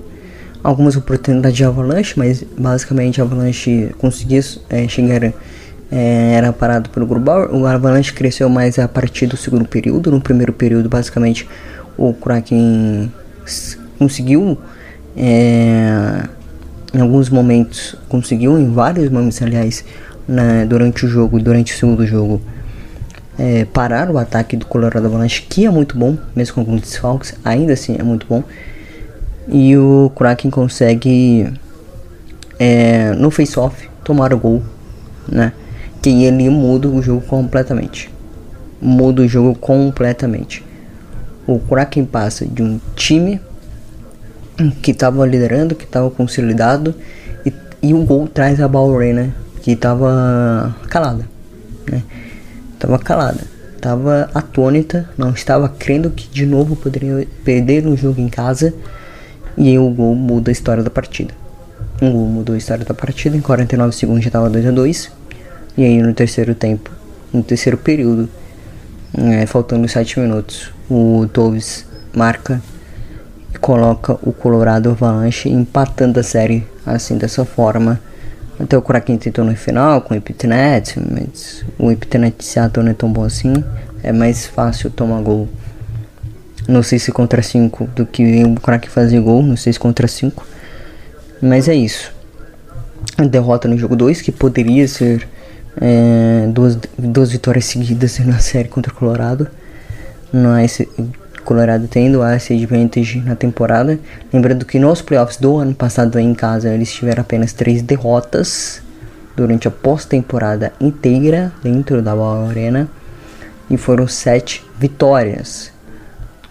algumas 0.63 0.97
oportunidades 0.97 1.57
de 1.57 1.65
Avalanche, 1.65 2.15
mas 2.17 2.45
basicamente 2.57 3.21
a 3.21 3.25
Avalanche 3.25 3.95
conseguiu 3.99 4.43
é, 4.69 4.87
chegar, 4.89 5.25
é, 5.25 5.33
era 5.91 6.53
parado 6.53 6.91
pelo 6.91 7.07
Grubauer. 7.07 7.55
O 7.55 7.67
Avalanche 7.67 8.13
cresceu 8.13 8.49
mais 8.49 8.79
a 8.79 8.87
partir 8.87 9.27
do 9.27 9.37
segundo 9.37 9.67
período. 9.67 10.11
No 10.11 10.21
primeiro 10.21 10.53
período, 10.53 10.89
basicamente, 10.89 11.49
o 11.99 12.15
Kraken 12.15 13.13
conseguiu 13.99 14.57
é, 15.17 16.29
em 16.95 17.01
alguns 17.01 17.29
momentos, 17.29 17.97
conseguiu 18.09 18.59
em 18.59 18.73
vários 18.73 19.11
momentos, 19.11 19.43
aliás, 19.43 19.85
durante 20.69 21.05
o 21.05 21.09
jogo, 21.09 21.41
durante 21.41 21.75
o 21.75 21.77
segundo 21.77 22.07
jogo, 22.07 22.41
é, 23.39 23.65
parar 23.65 24.11
o 24.11 24.19
ataque 24.19 24.57
do 24.57 24.67
Colorado 24.67 25.07
Avalanche, 25.07 25.43
que 25.43 25.67
é 25.67 25.71
muito 25.71 25.99
bom, 25.99 26.17
mesmo 26.35 26.55
com 26.55 26.61
alguns 26.61 26.83
desfalques, 26.83 27.35
ainda 27.45 27.73
assim 27.73 27.97
é 27.99 28.03
muito 28.03 28.27
bom. 28.27 28.43
E 29.49 29.77
o 29.77 30.13
Kraken 30.17 30.51
consegue, 30.51 31.53
é, 32.59 33.13
no 33.13 33.31
face-off, 33.31 33.89
tomar 34.05 34.33
o 34.33 34.39
gol, 34.39 34.63
né? 35.27 35.53
Que 36.01 36.25
ele 36.25 36.49
muda 36.51 36.89
o 36.89 37.03
jogo 37.03 37.23
completamente. 37.23 38.11
Muda 38.81 39.23
o 39.23 39.29
jogo 39.29 39.55
completamente. 39.59 40.65
O 41.49 41.59
Kraken 41.59 42.05
passa 42.05 42.45
de 42.45 42.63
um 42.63 42.79
time 42.95 43.41
que 44.83 44.91
estava 44.91 45.25
liderando, 45.25 45.75
que 45.75 45.85
estava 45.85 46.11
consolidado, 46.11 46.95
e, 47.47 47.53
e 47.83 47.95
o 47.95 48.05
gol 48.05 48.29
traz 48.29 48.61
a 48.61 48.69
Ballrena, 48.69 49.35
que 49.63 49.71
estava 49.71 50.77
calada, 50.91 51.25
né? 51.91 52.03
Tava 52.79 52.99
calada, 52.99 53.41
tava 53.81 54.29
atônita, 54.35 55.09
não 55.17 55.31
estava 55.31 55.71
crendo 55.71 56.11
que 56.11 56.29
de 56.29 56.45
novo 56.45 56.77
poderia 56.77 57.27
perder 57.43 57.87
um 57.87 57.97
jogo 57.97 58.21
em 58.21 58.29
casa, 58.29 58.75
e 59.57 59.79
o 59.79 59.89
gol 59.89 60.15
muda 60.15 60.51
a 60.51 60.53
história 60.53 60.83
da 60.83 60.91
partida. 60.91 61.33
Um 62.03 62.13
gol 62.13 62.27
mudou 62.27 62.55
a 62.55 62.59
história 62.59 62.85
da 62.85 62.93
partida, 62.93 63.39
em 63.39 63.41
49 63.41 63.97
segundos 63.97 64.23
já 64.23 64.29
estava 64.29 64.51
2 64.51 64.67
a 64.67 64.71
2 64.71 65.11
e 65.79 65.85
aí 65.85 66.03
no 66.03 66.13
terceiro 66.13 66.55
tempo, 66.55 66.91
no 67.33 67.43
terceiro 67.43 67.79
período, 67.79 68.29
é, 69.17 69.47
faltando 69.47 69.89
7 69.89 70.21
minutos, 70.21 70.71
o 70.91 71.27
Toves 71.33 71.87
marca 72.15 72.61
coloca 73.61 74.19
o 74.23 74.33
Colorado 74.33 74.91
Avalanche 74.91 75.49
empatando 75.49 76.21
a 76.21 76.23
série 76.23 76.67
assim 76.85 77.17
dessa 77.17 77.45
forma. 77.45 78.01
Até 78.59 78.77
o 78.77 78.83
Kraken 78.83 79.17
tentou 79.17 79.45
no 79.45 79.55
final 79.55 80.01
com 80.03 80.15
o 80.15 80.17
Epitnet, 80.17 80.99
mas 80.99 81.65
o 81.79 81.91
Epitnet 81.91 82.45
Seattle 82.45 82.85
não 82.85 82.91
é 82.91 82.95
tão 82.95 83.11
bom 83.11 83.25
assim. 83.25 83.53
É 84.03 84.13
mais 84.13 84.47
fácil 84.47 84.91
tomar 84.91 85.21
gol 85.23 85.49
no 86.67 86.83
6 86.83 87.09
contra 87.11 87.41
5 87.41 87.85
do 87.95 88.05
que 88.05 88.45
o 88.45 88.55
Kraken 88.57 88.91
fazer 88.91 89.21
gol 89.21 89.43
no 89.43 89.57
6 89.57 89.79
contra 89.79 90.09
5. 90.09 90.47
Mas 91.41 91.69
é 91.69 91.75
isso. 91.75 92.13
A 93.17 93.25
derrota 93.25 93.69
no 93.69 93.79
jogo 93.79 93.95
2, 93.95 94.21
que 94.21 94.33
poderia 94.33 94.87
ser 94.89 95.27
é, 95.81 96.47
duas, 96.49 96.77
duas 96.99 97.31
vitórias 97.31 97.65
seguidas 97.65 98.19
na 98.21 98.39
série 98.39 98.69
contra 98.69 98.93
o 98.93 98.97
Colorado. 98.97 99.49
Mas 100.33 100.81
Colorado 101.49 101.89
tendo 101.89 102.21
a 102.21 102.35
advantage 102.35 103.21
na 103.21 103.35
temporada. 103.35 103.99
Lembrando 104.31 104.67
que 104.67 104.79
nos 104.79 105.01
playoffs 105.01 105.39
do 105.39 105.57
ano 105.57 105.75
passado 105.75 106.19
em 106.19 106.35
casa 106.35 106.69
eles 106.69 106.93
tiveram 106.93 107.23
apenas 107.23 107.55
três 107.55 107.81
derrotas 107.81 108.83
durante 109.35 109.67
a 109.67 109.71
pós-temporada 109.71 110.75
inteira 110.79 111.51
dentro 111.63 112.03
da 112.03 112.15
Ball 112.15 112.51
Arena 112.51 112.87
e 113.71 113.79
foram 113.79 114.07
sete 114.07 114.63
vitórias 114.79 115.73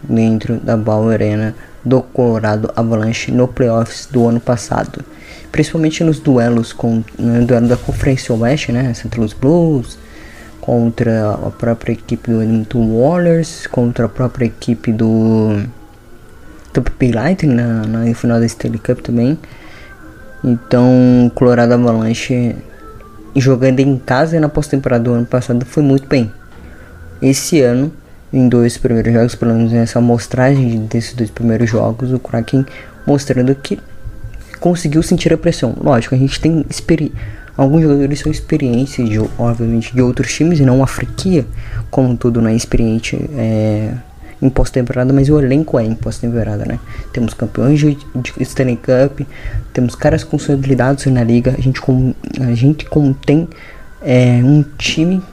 dentro 0.01 0.55
da 0.55 0.75
Ball 0.75 1.09
Arena 1.09 1.53
do 1.85 2.01
Colorado 2.01 2.71
Avalanche 2.75 3.31
no 3.31 3.47
playoffs 3.47 4.07
do 4.11 4.27
ano 4.27 4.39
passado, 4.39 5.05
principalmente 5.57 6.03
nos 6.03 6.19
duelos 6.19 6.71
com 6.71 7.03
no 7.17 7.43
duelo 7.43 7.67
da 7.67 7.75
Conferência 7.75 8.31
Oeste, 8.35 8.71
né, 8.71 8.93
St. 8.93 9.09
Louis 9.17 9.33
Blues, 9.33 9.97
contra 10.61 11.31
a 11.31 11.49
própria 11.49 11.93
equipe 11.93 12.29
do 12.29 12.43
Edmonton 12.43 13.01
Warriors, 13.01 13.65
contra 13.65 14.05
a 14.05 14.09
própria 14.09 14.45
equipe 14.45 14.93
do 14.93 15.63
Tampa 16.71 16.91
Bay 16.99 17.11
Lightning 17.11 17.55
na, 17.55 17.87
na 17.87 18.13
final 18.13 18.39
da 18.39 18.45
Stanley 18.45 18.77
Cup 18.77 18.99
também. 18.99 19.35
Então, 20.43 21.31
Colorado 21.33 21.73
Avalanche 21.73 22.55
jogando 23.35 23.79
em 23.79 23.97
casa 23.97 24.39
na 24.39 24.49
pós-temporada 24.49 25.05
do 25.05 25.13
ano 25.13 25.25
passado 25.25 25.65
foi 25.65 25.81
muito 25.81 26.07
bem. 26.07 26.31
Esse 27.19 27.61
ano, 27.61 27.91
em 28.31 28.47
dois 28.47 28.77
primeiros 28.77 29.11
jogos, 29.11 29.33
pelo 29.33 29.55
menos 29.55 29.71
nessa 29.71 29.97
amostragem 29.97 30.85
desses 30.85 31.15
dois 31.15 31.31
primeiros 31.31 31.67
jogos, 31.67 32.13
o 32.13 32.19
Kraken 32.19 32.63
mostrando 33.07 33.55
que 33.55 33.79
conseguiu 34.59 35.01
sentir 35.03 35.33
a 35.33 35.37
pressão. 35.37 35.75
Lógico, 35.79 36.15
a 36.15 36.17
gente 36.17 36.39
tem 36.39 36.65
experiência 36.69 37.17
Alguns 37.57 37.81
jogadores 37.81 38.19
são 38.19 38.31
experientes, 38.31 39.03
de, 39.09 39.17
obviamente, 39.39 39.91
de 39.91 39.99
outros 39.99 40.31
times 40.31 40.59
e 40.59 40.63
não 40.63 40.83
a 40.83 40.87
franquia, 40.87 41.43
como 41.89 42.15
tudo 42.15 42.39
não 42.39 42.51
é 42.51 42.55
experiente 42.55 43.17
é, 43.35 43.95
em 44.39 44.47
pós-temporada, 44.47 45.11
mas 45.11 45.27
o 45.27 45.39
elenco 45.39 45.79
é 45.79 45.83
em 45.83 45.95
pós-temporada, 45.95 46.65
né? 46.65 46.79
Temos 47.11 47.33
campeões 47.33 47.79
de, 47.79 47.95
de 47.95 48.43
Stanley 48.43 48.77
Cup, 48.77 49.27
temos 49.73 49.95
caras 49.95 50.23
consolidados 50.23 51.07
na 51.07 51.23
liga, 51.23 51.55
a 51.57 51.59
gente, 51.59 51.81
com, 51.81 52.13
a 52.39 52.53
gente 52.53 52.85
contém 52.85 53.47
é, 54.03 54.39
um 54.43 54.63
time 54.77 55.23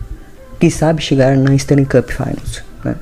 que 0.59 0.71
sabe 0.71 1.02
chegar 1.02 1.37
na 1.37 1.54
Stanley 1.54 1.85
Cup 1.85 2.09
Finals, 2.09 2.64
né? 2.83 2.97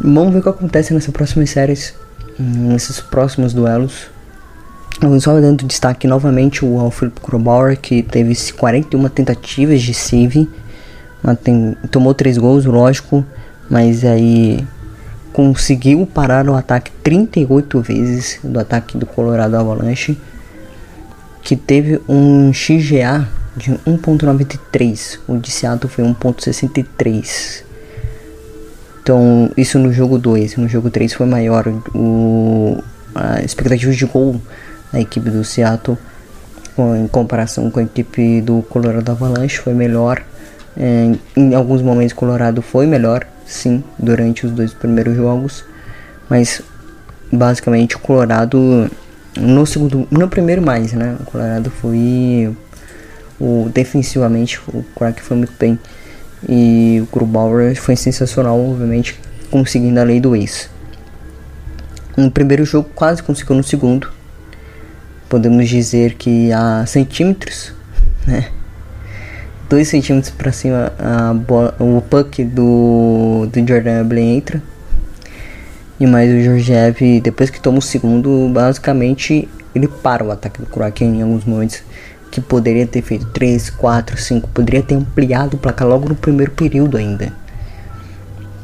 Vamos 0.00 0.32
ver 0.32 0.38
o 0.38 0.42
que 0.42 0.48
acontece 0.50 0.94
nessas 0.94 1.12
próximas 1.12 1.50
séries, 1.50 1.94
nesses 2.38 3.00
próximos 3.00 3.52
duelos. 3.52 4.14
Só 5.20 5.38
dando 5.38 5.66
destaque 5.66 6.06
novamente 6.06 6.64
o 6.64 6.80
Alfred 6.80 7.12
Grobauer, 7.22 7.78
que 7.78 8.02
teve 8.02 8.34
41 8.52 9.08
tentativas 9.10 9.82
de 9.82 9.92
save, 9.92 10.48
tomou 11.90 12.14
3 12.14 12.38
gols, 12.38 12.64
lógico, 12.64 13.24
mas 13.68 14.04
aí 14.04 14.66
conseguiu 15.34 16.06
parar 16.06 16.48
o 16.48 16.54
ataque 16.54 16.90
38 17.02 17.80
vezes 17.82 18.38
do 18.42 18.58
ataque 18.58 18.96
do 18.96 19.04
Colorado 19.04 19.54
Avalanche, 19.56 20.16
que 21.42 21.56
teve 21.56 22.00
um 22.08 22.50
XGA 22.54 23.28
de 23.54 23.72
1.93, 23.72 25.18
o 25.28 25.36
de 25.36 25.50
Seattle 25.50 25.90
foi 25.90 26.04
1.63. 26.04 27.64
Então, 29.02 29.50
isso 29.56 29.78
no 29.78 29.92
jogo 29.92 30.18
2, 30.18 30.56
no 30.56 30.68
jogo 30.68 30.90
3 30.90 31.12
foi 31.12 31.26
maior, 31.26 31.68
o, 31.94 32.82
a 33.14 33.42
expectativa 33.42 33.92
de 33.92 34.06
gol 34.06 34.40
a 34.96 35.00
equipe 35.00 35.28
do 35.28 35.44
Seattle 35.44 35.98
em 36.98 37.06
comparação 37.06 37.70
com 37.70 37.80
a 37.80 37.82
equipe 37.82 38.40
do 38.40 38.62
Colorado 38.62 39.10
Avalanche 39.10 39.58
foi 39.58 39.74
melhor. 39.74 40.22
É, 40.76 41.12
em 41.36 41.54
alguns 41.54 41.80
momentos 41.80 42.12
Colorado 42.12 42.60
foi 42.60 42.86
melhor, 42.86 43.26
sim, 43.46 43.82
durante 43.98 44.44
os 44.44 44.52
dois 44.52 44.74
primeiros 44.74 45.16
jogos, 45.16 45.64
mas 46.28 46.60
basicamente 47.32 47.96
o 47.96 47.98
Colorado 47.98 48.90
no 49.38 49.66
segundo, 49.66 50.06
no 50.10 50.28
primeiro 50.28 50.62
mais, 50.62 50.92
né? 50.92 51.16
O 51.20 51.24
Colorado 51.24 51.70
foi 51.70 52.54
o 53.38 53.70
defensivamente 53.72 54.58
o 54.68 54.82
Crack 54.96 55.20
foi 55.22 55.36
muito 55.36 55.52
bem 55.58 55.78
e 56.48 57.02
o 57.02 57.14
Grubauer 57.14 57.74
foi 57.76 57.96
sensacional, 57.96 58.58
obviamente, 58.58 59.18
conseguindo 59.50 60.00
a 60.00 60.04
lei 60.04 60.20
do 60.20 60.34
ex. 60.34 60.70
No 62.16 62.30
primeiro 62.30 62.64
jogo 62.64 62.88
quase 62.94 63.22
conseguiu 63.22 63.56
no 63.56 63.62
segundo, 63.62 64.10
podemos 65.28 65.68
dizer 65.68 66.14
que 66.14 66.52
a 66.52 66.84
centímetros, 66.86 67.72
né? 68.26 68.48
2 69.68 69.88
centímetros 69.88 70.32
para 70.32 70.52
cima 70.52 70.92
o 71.80 72.00
puck 72.00 72.44
do, 72.44 73.48
do 73.52 73.68
Jordan 73.68 74.00
Ebley 74.00 74.36
entra. 74.36 74.62
E 75.98 76.06
mais 76.06 76.30
o 76.30 76.40
Georgiev, 76.40 77.20
depois 77.20 77.50
que 77.50 77.58
toma 77.58 77.78
o 77.78 77.82
segundo, 77.82 78.50
basicamente 78.52 79.48
ele 79.74 79.88
para 79.88 80.22
o 80.22 80.30
ataque 80.30 80.60
do 80.60 80.66
Kraken 80.66 81.18
em 81.18 81.22
alguns 81.22 81.44
momentos. 81.44 81.82
Que 82.30 82.40
poderia 82.40 82.86
ter 82.86 83.02
feito 83.02 83.26
3, 83.26 83.70
4, 83.70 84.18
5, 84.18 84.48
poderia 84.48 84.82
ter 84.82 84.94
ampliado 84.94 85.56
o 85.56 85.58
placar 85.58 85.88
logo 85.88 86.08
no 86.08 86.14
primeiro 86.14 86.52
período 86.52 86.96
ainda. 86.96 87.32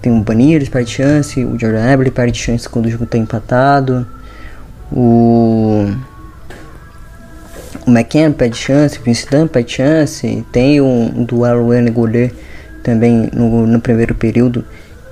Tem 0.03 0.13
o 0.13 0.21
Baniers 0.21 0.69
perde 0.69 0.91
chance, 0.91 1.43
o 1.45 1.59
Jordan 1.59 1.91
Ebley 1.91 2.11
perde 2.11 2.39
chance 2.39 2.69
quando 2.69 2.87
o 2.87 2.91
jogo 2.91 3.05
está 3.05 3.17
empatado. 3.17 4.07
O 4.91 5.91
o 7.87 7.91
McKenna 7.91 8.35
pede 8.35 8.57
chance, 8.57 8.99
o 8.99 9.03
Vince 9.03 9.29
Dunn 9.29 9.47
pede 9.47 9.73
chance, 9.73 10.45
tem 10.53 10.81
um, 10.81 11.25
duelo 11.25 11.69
Wayne 11.69 11.91
Goulet 11.91 12.33
também 12.83 13.29
no, 13.33 13.67
no 13.67 13.81
primeiro 13.81 14.15
período, 14.15 14.65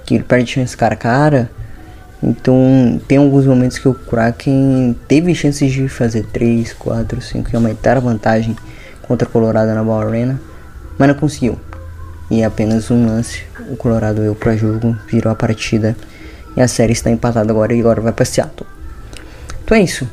que 0.04 0.14
ele 0.14 0.24
perde 0.24 0.52
chance 0.52 0.76
cara 0.76 0.94
a 0.94 0.96
cara. 0.96 1.50
Então 2.22 3.00
tem 3.08 3.18
alguns 3.18 3.46
momentos 3.46 3.78
que 3.78 3.88
o 3.88 3.94
Kraken 3.94 4.94
teve 5.08 5.34
chances 5.34 5.72
de 5.72 5.88
fazer 5.88 6.24
3, 6.32 6.72
4, 6.74 7.20
5 7.20 7.50
e 7.50 7.56
aumentar 7.56 7.96
a 7.96 8.00
vantagem 8.00 8.54
contra 9.02 9.26
o 9.26 9.30
Colorado 9.30 9.74
na 9.74 9.82
Ball 9.82 10.00
Arena, 10.00 10.40
mas 10.98 11.08
não 11.08 11.14
conseguiu. 11.14 11.58
E 12.30 12.44
apenas 12.44 12.90
um 12.90 13.06
lance, 13.06 13.42
o 13.70 13.76
Colorado 13.76 14.20
veio 14.20 14.34
para 14.34 14.56
jogo, 14.56 14.96
virou 15.08 15.32
a 15.32 15.34
partida 15.34 15.96
e 16.56 16.60
a 16.60 16.68
série 16.68 16.92
está 16.92 17.10
empatada 17.10 17.50
agora 17.50 17.74
e 17.74 17.80
agora 17.80 18.00
vai 18.00 18.12
para 18.12 18.24
Seattle. 18.24 18.68
Então 19.64 19.76
é 19.76 19.82
isso. 19.82 20.06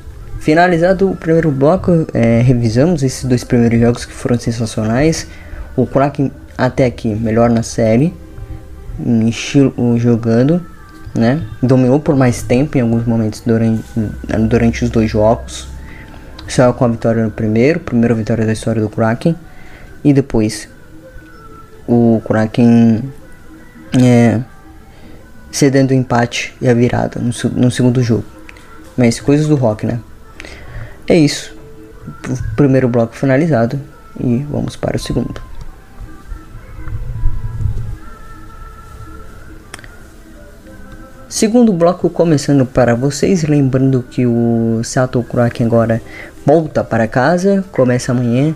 Finalizado 0.47 1.11
o 1.11 1.13
primeiro 1.13 1.51
bloco, 1.51 2.07
é, 2.13 2.39
revisamos 2.39 3.03
esses 3.03 3.25
dois 3.25 3.43
primeiros 3.43 3.81
jogos 3.81 4.05
que 4.05 4.13
foram 4.13 4.39
sensacionais. 4.39 5.27
O 5.75 5.85
Kraken 5.85 6.31
até 6.57 6.85
aqui 6.85 7.13
melhor 7.13 7.49
na 7.49 7.63
série, 7.63 8.13
em 8.97 9.27
estilo 9.27 9.99
jogando, 9.99 10.65
né? 11.13 11.41
Dominou 11.61 11.99
por 11.99 12.15
mais 12.15 12.43
tempo 12.43 12.77
em 12.77 12.81
alguns 12.81 13.05
momentos 13.05 13.43
durante, 13.45 13.83
durante 14.47 14.85
os 14.85 14.89
dois 14.89 15.11
jogos. 15.11 15.67
Saiu 16.47 16.73
com 16.73 16.85
a 16.85 16.87
vitória 16.87 17.21
no 17.25 17.29
primeiro, 17.29 17.81
primeira 17.81 18.15
vitória 18.15 18.45
da 18.45 18.53
história 18.53 18.81
do 18.81 18.87
Kraken. 18.87 19.35
E 20.01 20.13
depois 20.13 20.69
o 21.85 22.21
Kraken 22.25 23.03
é, 24.01 24.39
cedendo 25.51 25.91
o 25.91 25.93
empate 25.93 26.55
e 26.61 26.69
a 26.69 26.73
virada 26.73 27.19
no, 27.19 27.33
no 27.51 27.69
segundo 27.69 28.01
jogo. 28.01 28.23
Mas 28.95 29.19
coisas 29.19 29.45
do 29.45 29.57
rock, 29.57 29.85
né? 29.85 29.99
É 31.07 31.17
isso. 31.17 31.55
O 32.29 32.55
primeiro 32.55 32.89
bloco 32.89 33.15
finalizado 33.15 33.79
e 34.19 34.45
vamos 34.49 34.75
para 34.75 34.97
o 34.97 34.99
segundo. 34.99 35.41
Segundo 41.29 41.71
bloco 41.71 42.09
começando 42.09 42.65
para 42.65 42.95
vocês, 42.95 43.43
lembrando 43.43 44.03
que 44.09 44.25
o 44.25 44.81
Seattle 44.83 45.23
Kraken 45.23 45.67
agora 45.67 46.01
volta 46.45 46.83
para 46.83 47.07
casa, 47.07 47.63
começa 47.71 48.11
amanhã. 48.11 48.55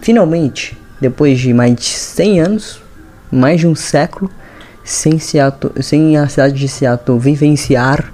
Finalmente, 0.00 0.76
depois 1.00 1.38
de 1.38 1.54
mais 1.54 1.74
de 1.74 1.84
100 1.84 2.40
anos, 2.40 2.82
mais 3.30 3.60
de 3.60 3.66
um 3.66 3.74
século, 3.74 4.30
sem, 4.84 5.18
Seattle, 5.18 5.82
sem 5.82 6.16
a 6.16 6.28
cidade 6.28 6.54
de 6.54 6.68
Seattle 6.68 7.18
vivenciar 7.18 8.12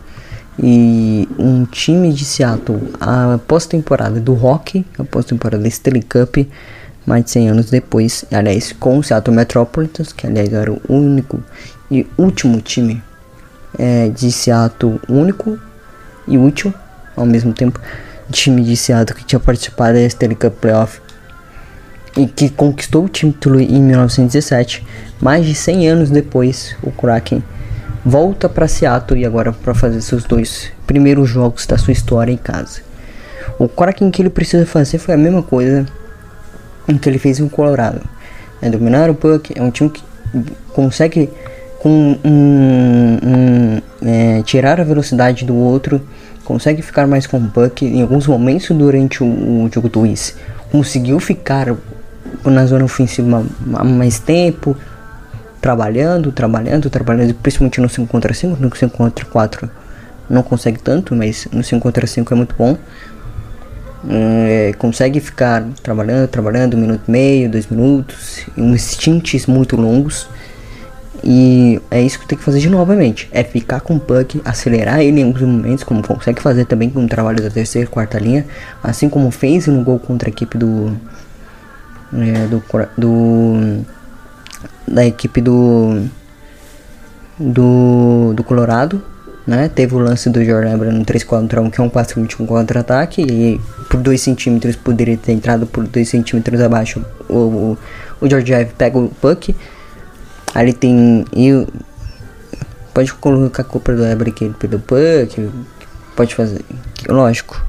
e 0.59 1.29
um 1.39 1.65
time 1.65 2.13
de 2.13 2.25
Seattle 2.25 2.81
a 3.01 3.39
pós-temporada 3.47 4.21
do 4.21 4.35
hockey, 4.35 4.85
a 4.99 5.05
pós-temporada 5.05 5.63
da 5.63 5.69
Stanley 5.69 6.03
Cup, 6.03 6.37
mais 7.07 7.25
de 7.25 7.31
100 7.31 7.51
anos 7.51 7.71
depois, 7.71 8.25
aliás, 8.33 8.73
com 8.73 8.99
o 8.99 9.03
Seattle 9.03 9.37
Metropolitans, 9.37 10.13
que 10.13 10.27
aliás 10.27 10.53
era 10.53 10.73
o 10.73 10.81
único 10.89 11.43
e 11.91 12.07
último 12.17 12.61
time 12.61 13.03
é, 13.79 14.09
de 14.09 14.31
Seattle 14.31 15.01
único 15.09 15.59
e 16.27 16.39
útil 16.39 16.73
ao 17.17 17.27
mesmo 17.27 17.53
tempo, 17.53 17.81
time 18.31 18.63
de 18.63 18.77
Seattle 18.77 19.17
que 19.17 19.25
tinha 19.25 19.41
participado 19.41 19.95
da 19.95 20.03
Stanley 20.07 20.37
Cup 20.37 20.55
Playoff 20.55 21.01
e 22.17 22.27
que 22.27 22.49
conquistou 22.49 23.05
o 23.05 23.09
título 23.09 23.61
em 23.61 23.83
1917, 23.83 24.87
mais 25.21 25.45
de 25.45 25.55
100 25.55 25.89
anos 25.89 26.11
depois, 26.11 26.77
o 26.83 26.91
Kraken 26.91 27.43
volta 28.05 28.49
para 28.49 28.69
Seattle 28.69 29.21
e 29.21 29.25
agora 29.25 29.53
para 29.53 29.75
fazer 29.75 30.01
seus 30.03 30.25
dois 30.25 30.71
primeiros 30.87 31.29
jogos 31.29 31.67
da 31.67 31.79
sua 31.79 31.93
história 31.93 32.33
em 32.33 32.37
casa. 32.37 32.83
O 33.59 33.69
Kraken 33.69 34.11
que 34.11 34.21
ele 34.21 34.31
precisa 34.31 34.67
fazer 34.67 34.99
foi 34.99 35.15
a 35.15 35.17
mesma 35.17 35.43
coisa 35.43 35.87
que 37.01 37.09
ele 37.09 37.19
fez 37.19 37.39
em 37.41 37.49
Colorado. 37.49 38.01
É 38.61 38.69
dominar 38.69 39.09
o 39.09 39.15
puck, 39.15 39.53
é 39.57 39.63
um 39.63 39.71
time 39.71 39.91
que 39.91 40.03
consegue 40.73 41.31
com 41.79 42.19
um, 42.25 43.19
um, 43.25 43.83
é, 44.03 44.43
tirar 44.43 44.81
a 44.81 44.85
velocidade 44.85 45.45
do 45.45 45.55
outro, 45.55 46.01
consegue 46.45 46.83
ficar 46.83 47.07
mais 47.07 47.27
com 47.27 47.39
o 47.39 47.51
puck. 47.51 47.85
Em 47.85 48.03
alguns 48.03 48.27
momentos 48.27 48.71
durante 48.77 49.23
o, 49.23 49.27
o 49.27 49.71
jogo 49.73 49.89
do 49.89 50.01
Wiz, 50.01 50.35
conseguiu 50.71 51.21
ficar 51.21 51.75
na 52.45 52.67
zona 52.67 52.85
ofensiva 52.85 53.45
há 53.75 53.85
mais 53.85 54.19
tempo, 54.19 54.77
trabalhando, 55.65 56.31
trabalhando, 56.31 56.91
trabalhando, 56.91 57.33
principalmente 57.37 57.81
no 57.81 57.89
5 57.89 58.07
contra 58.07 58.35
5, 58.35 58.61
no 58.61 58.77
5 58.77 58.95
contra 58.95 59.25
4 59.25 59.71
não 60.29 60.43
consegue 60.43 60.79
tanto, 60.79 61.17
mas 61.17 61.49
no 61.51 61.65
5 61.65 61.81
contra 61.81 62.07
5 62.07 62.35
é 62.35 62.37
muito 62.37 62.55
bom. 62.55 62.77
É, 64.07 64.75
consegue 64.77 65.21
ficar 65.21 65.65
trabalhando, 65.83 66.29
trabalhando, 66.29 66.75
um 66.75 66.81
minuto 66.81 67.05
e 67.09 67.11
meio, 67.11 67.51
dois 67.51 67.67
minutos, 67.67 68.45
uns 68.59 68.83
stints 68.83 69.47
muito 69.47 69.75
longos. 69.75 70.29
E 71.23 71.81
é 71.91 72.03
isso 72.03 72.19
que 72.19 72.27
tem 72.27 72.37
que 72.37 72.45
fazer 72.45 72.59
de 72.59 72.69
novamente. 72.69 73.27
É 73.33 73.43
ficar 73.43 73.81
com 73.81 73.97
o 73.97 74.01
puck, 74.01 74.43
acelerar 74.45 75.01
ele 75.01 75.23
em 75.23 75.25
alguns 75.25 75.41
momentos, 75.41 75.83
como 75.83 76.07
consegue 76.07 76.43
fazer 76.43 76.67
também 76.67 76.91
com 76.91 77.03
o 77.03 77.09
trabalho 77.09 77.43
da 77.43 77.49
terceira 77.49 77.89
e 77.89 77.91
quarta 77.91 78.19
linha. 78.19 78.45
Assim 78.83 79.09
como 79.09 79.31
fez 79.31 79.67
no 79.67 79.83
gol 79.83 79.99
contra 79.99 80.29
a 80.29 80.31
equipe 80.31 80.59
do. 80.59 80.95
É, 82.13 82.47
do, 82.49 82.63
do 82.99 83.83
da 84.87 85.05
equipe 85.05 85.41
do 85.41 86.09
do, 87.39 88.33
do 88.35 88.45
Colorado, 88.45 89.03
né? 89.47 89.69
Teve 89.69 89.95
o 89.95 89.99
lance 89.99 90.31
do 90.31 90.45
Jordan 90.45 90.77
no 90.77 91.05
3 91.05 91.25
contra 91.25 91.61
1, 91.61 91.71
que 91.71 91.81
é 91.81 91.85
um 91.85 91.89
passe 91.89 92.19
último 92.19 92.47
contra-ataque, 92.47 93.23
e 93.23 93.61
por 93.91 94.01
2 94.01 94.21
centímetros 94.21 94.77
poderia 94.77 95.17
ter 95.17 95.33
entrado 95.33 95.67
por 95.67 95.87
2 95.87 96.09
centímetros 96.09 96.61
abaixo. 96.61 97.05
O, 97.29 97.35
o, 97.35 97.79
o 98.21 98.29
George 98.29 98.53
Ive 98.53 98.73
pega 98.77 98.99
o 98.99 99.09
puck, 99.09 99.55
aí 100.55 100.73
tem. 100.73 101.25
E, 101.33 101.67
pode 102.93 103.13
colocar 103.15 103.63
a 103.63 103.65
culpa 103.65 103.93
do 103.93 104.05
Ebre 104.05 104.31
que 104.31 104.45
ele 104.45 104.55
perdeu 104.55 104.79
o 104.79 104.83
puck, 104.83 105.51
pode 106.17 106.35
fazer, 106.35 106.65
lógico. 107.09 107.63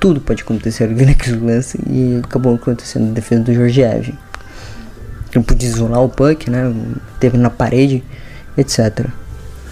Tudo 0.00 0.20
pode 0.20 0.42
acontecer 0.42 0.88
naquele 1.06 1.38
lance 1.38 1.78
e 1.88 2.20
acabou 2.24 2.56
acontecendo 2.56 3.06
na 3.06 3.12
defesa 3.12 3.42
do 3.42 3.54
George 3.54 4.18
Ele 5.34 5.44
podia 5.44 5.68
isolar 5.68 6.02
o 6.02 6.08
puck, 6.08 6.50
né? 6.50 6.72
Teve 7.18 7.38
na 7.38 7.50
parede, 7.50 8.04
etc. 8.56 9.06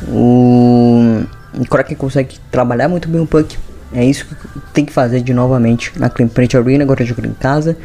O, 0.09 1.23
o 1.55 1.65
Kraken 1.69 1.97
consegue 1.97 2.39
trabalhar 2.51 2.89
muito 2.89 3.09
bem 3.09 3.21
o 3.21 3.27
puck. 3.27 3.59
É 3.93 4.05
isso 4.05 4.25
que 4.25 4.35
tem 4.73 4.85
que 4.85 4.93
fazer 4.93 5.21
de 5.21 5.35
novamente 5.35 5.93
na 5.99 6.09
Clean 6.09 6.31
Arena, 6.55 6.85
agora 6.85 7.05
jogando 7.05 7.27
em 7.27 7.35
casa. 7.35 7.77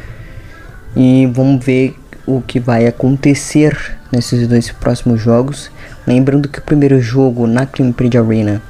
E 0.94 1.26
vamos 1.26 1.64
ver 1.64 1.96
o 2.26 2.40
que 2.40 2.58
vai 2.58 2.86
acontecer 2.86 3.98
nesses 4.10 4.46
dois 4.48 4.70
próximos 4.70 5.20
jogos. 5.20 5.70
Lembrando 6.06 6.48
que 6.48 6.58
o 6.58 6.62
primeiro 6.62 7.00
jogo 7.00 7.46
na 7.46 7.66
Clean 7.66 7.92
Arena 8.18 8.62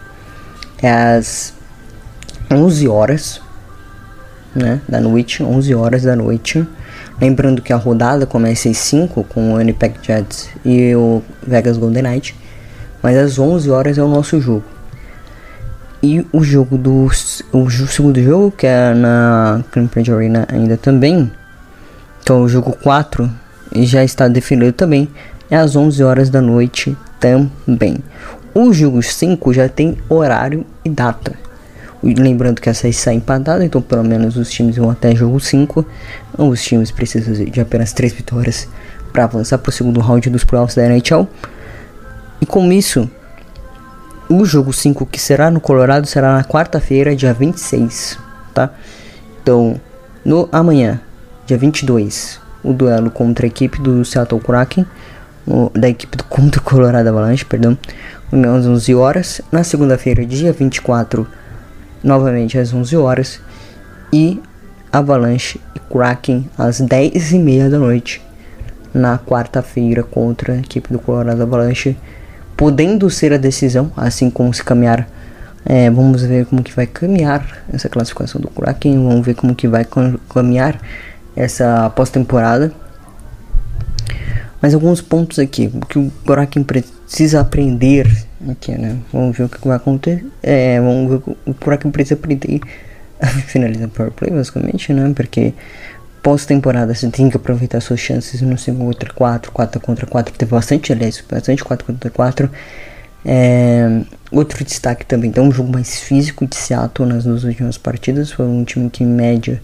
é 0.83 0.91
às 0.91 1.55
11 2.51 2.89
horas 2.89 3.41
né, 4.55 4.81
da 4.89 5.01
noite, 5.01 5.43
11 5.43 5.75
horas 5.75 6.03
da 6.03 6.17
noite. 6.17 6.67
Lembrando 7.21 7.63
que 7.63 7.73
a 7.73 7.77
rodada 7.77 8.27
começa 8.27 8.69
às 8.69 8.77
5 8.77 9.25
com 9.25 9.53
o 9.53 9.57
Winnipeg 9.57 9.95
Jets 10.03 10.51
e 10.65 10.95
o 10.95 11.23
Vegas 11.47 11.79
Golden 11.79 12.03
Knight, 12.03 12.37
mas 13.03 13.17
às 13.17 13.39
11 13.39 13.71
horas 13.71 13.99
é 13.99 14.03
o 14.03 14.09
nosso 14.09 14.41
jogo. 14.41 14.65
E 16.03 16.25
o 16.31 16.45
jogo 16.45 16.77
do 16.77 17.09
o 17.53 17.71
segundo 17.71 18.23
jogo, 18.23 18.51
que 18.51 18.67
é 18.67 18.93
na 18.93 19.65
Cleveland 19.73 20.13
Arena 20.13 20.47
ainda 20.51 20.77
também, 20.77 21.31
é 22.29 22.33
o 22.33 22.47
jogo 22.47 22.77
4, 22.83 23.31
e 23.75 23.87
já 23.87 24.05
está 24.05 24.29
definido 24.29 24.73
também, 24.73 25.09
é 25.51 25.57
às 25.57 25.75
11 25.75 26.03
horas 26.03 26.29
da 26.29 26.41
noite 26.41 26.97
também. 27.19 27.99
O 28.55 28.73
jogo 28.73 29.03
5 29.03 29.53
já 29.55 29.69
tem 29.69 29.97
horário 30.09 30.67
e 30.85 30.91
data. 30.91 31.33
Lembrando 32.03 32.61
que 32.61 32.69
essa 32.69 32.89
está 32.89 33.13
empatada, 33.13 33.65
então 33.65 33.81
pelo 33.83 34.05
menos 34.05 34.37
os 34.37 34.51
times 34.51 34.77
vão 34.77 34.91
até 34.91 35.15
jogo 35.15 35.41
5. 35.41 35.85
Os 36.39 36.63
times 36.63 36.91
precisam 36.91 37.45
de 37.45 37.61
apenas 37.61 37.93
3 37.93 38.13
vitórias 38.13 38.69
para 39.13 39.25
avançar 39.25 39.59
para 39.59 39.71
o 39.71 39.73
segundo 39.73 40.01
round 40.01 40.29
dos 40.29 40.45
playoffs 40.45 40.75
da 40.75 40.85
NHL. 40.85 41.27
E 42.41 42.45
com 42.45 42.71
isso, 42.71 43.11
o 44.29 44.45
jogo 44.45 44.73
5 44.73 45.07
que 45.07 45.21
será 45.21 45.51
no 45.51 45.61
Colorado 45.61 46.07
será 46.07 46.35
na 46.35 46.45
quarta-feira, 46.45 47.17
dia 47.17 47.33
26, 47.33 48.19
tá? 48.53 48.71
Então, 49.43 49.81
no 50.25 50.49
amanhã, 50.53 51.01
dia 51.47 51.57
22, 51.57 52.41
o 52.63 52.73
duelo 52.73 53.11
contra 53.11 53.47
a 53.47 53.49
equipe 53.49 53.81
do 53.81 54.05
Seattle 54.05 54.41
Kraken, 54.41 54.85
o, 55.47 55.71
da 55.73 55.89
equipe 55.89 56.17
do, 56.17 56.25
contra 56.29 56.61
o 56.61 56.65
Colorado 56.65 57.09
Avalanche, 57.09 57.45
perdão, 57.45 57.79
às 58.33 58.67
11 58.67 58.95
horas. 58.95 59.41
Na 59.51 59.63
segunda-feira, 59.63 60.27
dia 60.27 60.53
24, 60.53 61.27
novamente 62.03 62.59
às 62.59 62.75
11 62.75 62.97
horas. 62.97 63.41
E 64.13 64.41
Avalanche 64.97 65.61
e 65.75 65.79
Kraken 65.79 66.49
às 66.57 66.81
10 66.81 67.33
e 67.33 67.39
meia 67.39 67.69
da 67.69 67.79
noite 67.79 68.23
na 68.95 69.19
quarta-feira 69.19 70.03
contra 70.03 70.55
a 70.55 70.57
equipe 70.57 70.91
do 70.91 70.99
Colorado 70.99 71.43
Avalanche, 71.43 71.97
podendo 72.57 73.11
ser 73.11 73.33
a 73.35 73.37
decisão, 73.37 73.93
assim 73.95 74.31
como 74.31 74.53
se 74.55 74.65
caminhar. 74.65 75.07
É, 75.67 75.91
vamos 75.91 76.23
ver 76.23 76.47
como 76.47 76.63
que 76.63 76.73
vai 76.73 76.87
caminhar 76.87 77.65
essa 77.71 77.89
classificação 77.89 78.41
do 78.41 78.49
Kraken, 78.49 79.07
vamos 79.07 79.27
ver 79.27 79.35
como 79.35 79.55
que 79.55 79.69
vai 79.69 79.87
caminhar 80.33 80.81
essa 81.35 81.91
pós-temporada. 81.91 82.73
Mas 84.63 84.73
alguns 84.73 85.03
pontos 85.03 85.39
aqui, 85.39 85.71
que 85.91 85.99
o 85.99 86.11
Kraken 86.25 86.63
precisa 86.63 87.41
aprender 87.41 88.11
aqui, 88.49 88.73
né? 88.73 88.97
Vamos 89.13 89.37
ver 89.37 89.45
o 89.45 89.49
que 89.49 89.67
vai 89.67 89.77
acontecer. 89.77 90.25
É, 90.43 90.81
vamos 90.81 91.11
ver 91.11 91.17
o 91.17 91.21
que 91.21 91.51
o 91.51 91.55
Kraken 91.55 91.91
precisa 91.91 92.15
aprender 92.15 92.61
a 93.21 93.27
finalizar 93.27 93.89
Power 93.89 94.13
Play, 94.13 94.31
basicamente, 94.31 94.93
né? 94.93 95.13
Porque 95.15 95.55
pós-temporada 96.23 96.95
você 96.95 97.09
tem 97.09 97.31
que 97.31 97.37
aproveitar 97.37 97.81
suas 97.81 98.01
chances 98.01 98.41
no 98.41 98.59
5 98.59 98.79
contra 98.79 99.13
4, 99.13 99.53
4 99.53 99.81
contra 99.81 100.07
4, 100.07 100.35
teve 100.35 100.51
bastante, 100.51 100.93
aliás, 100.93 101.23
bastante 101.29 101.63
4 101.63 101.87
contra 101.87 102.11
4. 102.11 102.51
É, 103.25 104.03
outro 104.31 104.65
destaque 104.65 105.05
também, 105.05 105.31
então 105.31 105.47
um 105.47 105.53
jogo 105.53 105.73
mais 105.73 105.99
físico 105.99 106.47
de 106.47 106.55
Seattle 106.55 107.09
nas 107.09 107.25
duas 107.25 107.43
últimas 107.43 107.77
partidas, 107.77 108.31
foi 108.31 108.47
um 108.47 108.63
time 108.63 108.89
que 108.89 109.03
em 109.03 109.07
média 109.07 109.61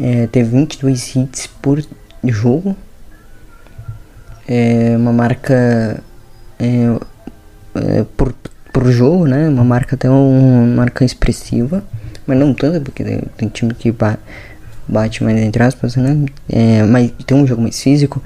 é, 0.00 0.26
teve 0.28 0.50
22 0.50 1.16
hits 1.16 1.46
por 1.46 1.82
jogo, 2.24 2.76
é 4.48 4.96
uma 4.96 5.12
marca 5.12 6.02
é, 6.58 6.98
é, 7.74 8.04
por, 8.16 8.34
por 8.72 8.90
jogo, 8.90 9.26
né? 9.26 9.48
Uma 9.48 9.64
marca 9.64 9.96
até 9.96 10.08
uma 10.08 10.66
marca 10.76 11.04
expressiva, 11.04 11.82
mas 12.26 12.38
não 12.38 12.52
tanto, 12.52 12.80
porque 12.80 13.04
tem, 13.36 13.48
time 13.48 13.74
que 13.74 13.92
ba 13.92 14.18
bate 14.88 15.24
mais 15.24 15.36
entre 15.38 15.62
aspas, 15.62 15.96
né? 15.96 16.26
É, 16.48 16.82
mas 16.84 17.10
tem 17.26 17.36
um 17.36 17.46
jogo 17.46 17.62
mais 17.62 17.80
físico. 17.80 18.22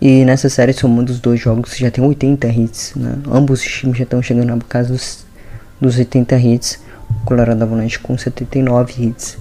E 0.00 0.24
nessa 0.24 0.48
série, 0.48 0.72
somando 0.72 1.10
os 1.10 1.18
dois 1.18 1.40
jogos, 1.40 1.74
já 1.76 1.90
tem 1.90 2.04
80 2.04 2.48
hits, 2.48 2.92
né? 2.96 3.18
Ambos 3.30 3.60
os 3.60 3.66
times 3.66 3.96
já 3.96 4.04
estão 4.04 4.20
chegando 4.22 4.54
na 4.54 4.58
casa 4.58 4.92
dos, 4.92 5.24
dos 5.80 5.98
80 5.98 6.36
hits. 6.36 6.78
O 7.08 7.24
Colorado 7.24 7.62
Avalanche 7.62 7.98
com 7.98 8.16
79 8.18 9.04
hits. 9.04 9.38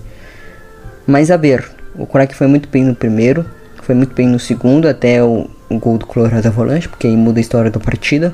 Mas 1.06 1.30
a 1.30 1.38
ver, 1.38 1.70
o 1.98 2.06
Crack 2.06 2.34
foi 2.36 2.48
muito 2.48 2.70
bem 2.70 2.84
no 2.84 2.96
primeiro, 2.96 3.46
foi 3.82 3.96
muito 3.96 4.14
bem 4.14 4.28
no 4.28 4.40
segundo, 4.40 4.88
até 4.88 5.24
o, 5.24 5.50
o 5.70 5.80
gol 5.80 5.98
do 5.98 6.06
Colorado 6.06 6.48
Avalanche, 6.48 6.88
porque 6.88 7.08
aí 7.08 7.16
muda 7.18 7.40
a 7.40 7.42
história 7.42 7.70
da 7.70 7.80
partida. 7.80 8.34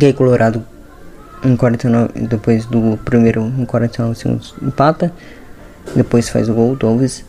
E 0.00 0.04
aí 0.04 0.12
Colorado 0.12 0.64
em 1.46 1.56
49, 1.56 2.26
depois 2.26 2.66
do 2.66 2.98
primeiro 3.04 3.52
em 3.58 3.64
49 3.64 4.18
segundos 4.18 4.54
empata. 4.62 5.12
Depois 5.94 6.28
faz 6.28 6.48
o 6.48 6.54
gol 6.54 6.76
do 6.76 6.86
Alves. 6.86 7.24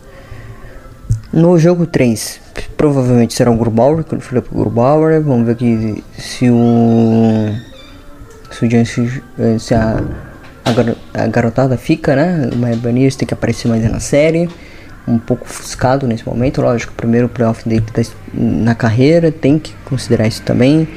No 1.32 1.58
jogo 1.60 1.86
3, 1.86 2.40
provavelmente 2.76 3.34
será 3.34 3.52
o 3.52 3.58
Grubauer, 3.58 4.04
o 4.12 4.20
Felipe 4.20 4.50
Grubauer. 4.52 5.22
Vamos 5.22 5.46
ver 5.46 5.54
aqui 5.54 6.04
se 6.18 6.50
o. 6.50 7.54
Se 8.52 8.66
o 8.66 8.70
Giants, 8.70 9.22
se 9.60 9.76
a, 9.76 10.02
a, 11.14 11.28
garotada 11.28 11.78
fica, 11.78 12.16
né? 12.16 12.50
O 12.54 12.56
Maia 12.56 12.78
tem 13.12 13.28
que 13.28 13.34
aparecer 13.34 13.68
mais 13.68 13.84
na 13.92 14.00
série 14.00 14.50
um 15.08 15.18
pouco 15.18 15.46
ofuscado 15.46 16.06
nesse 16.06 16.28
momento. 16.28 16.62
Lógico, 16.62 16.92
o 16.92 16.96
primeiro 16.96 17.30
playoff 17.30 17.68
dele 17.68 17.86
tá 17.94 18.02
na 18.34 18.76
carreira, 18.76 19.32
tem 19.32 19.58
que 19.58 19.74
considerar 19.86 20.28
isso 20.28 20.42
também. 20.42 20.88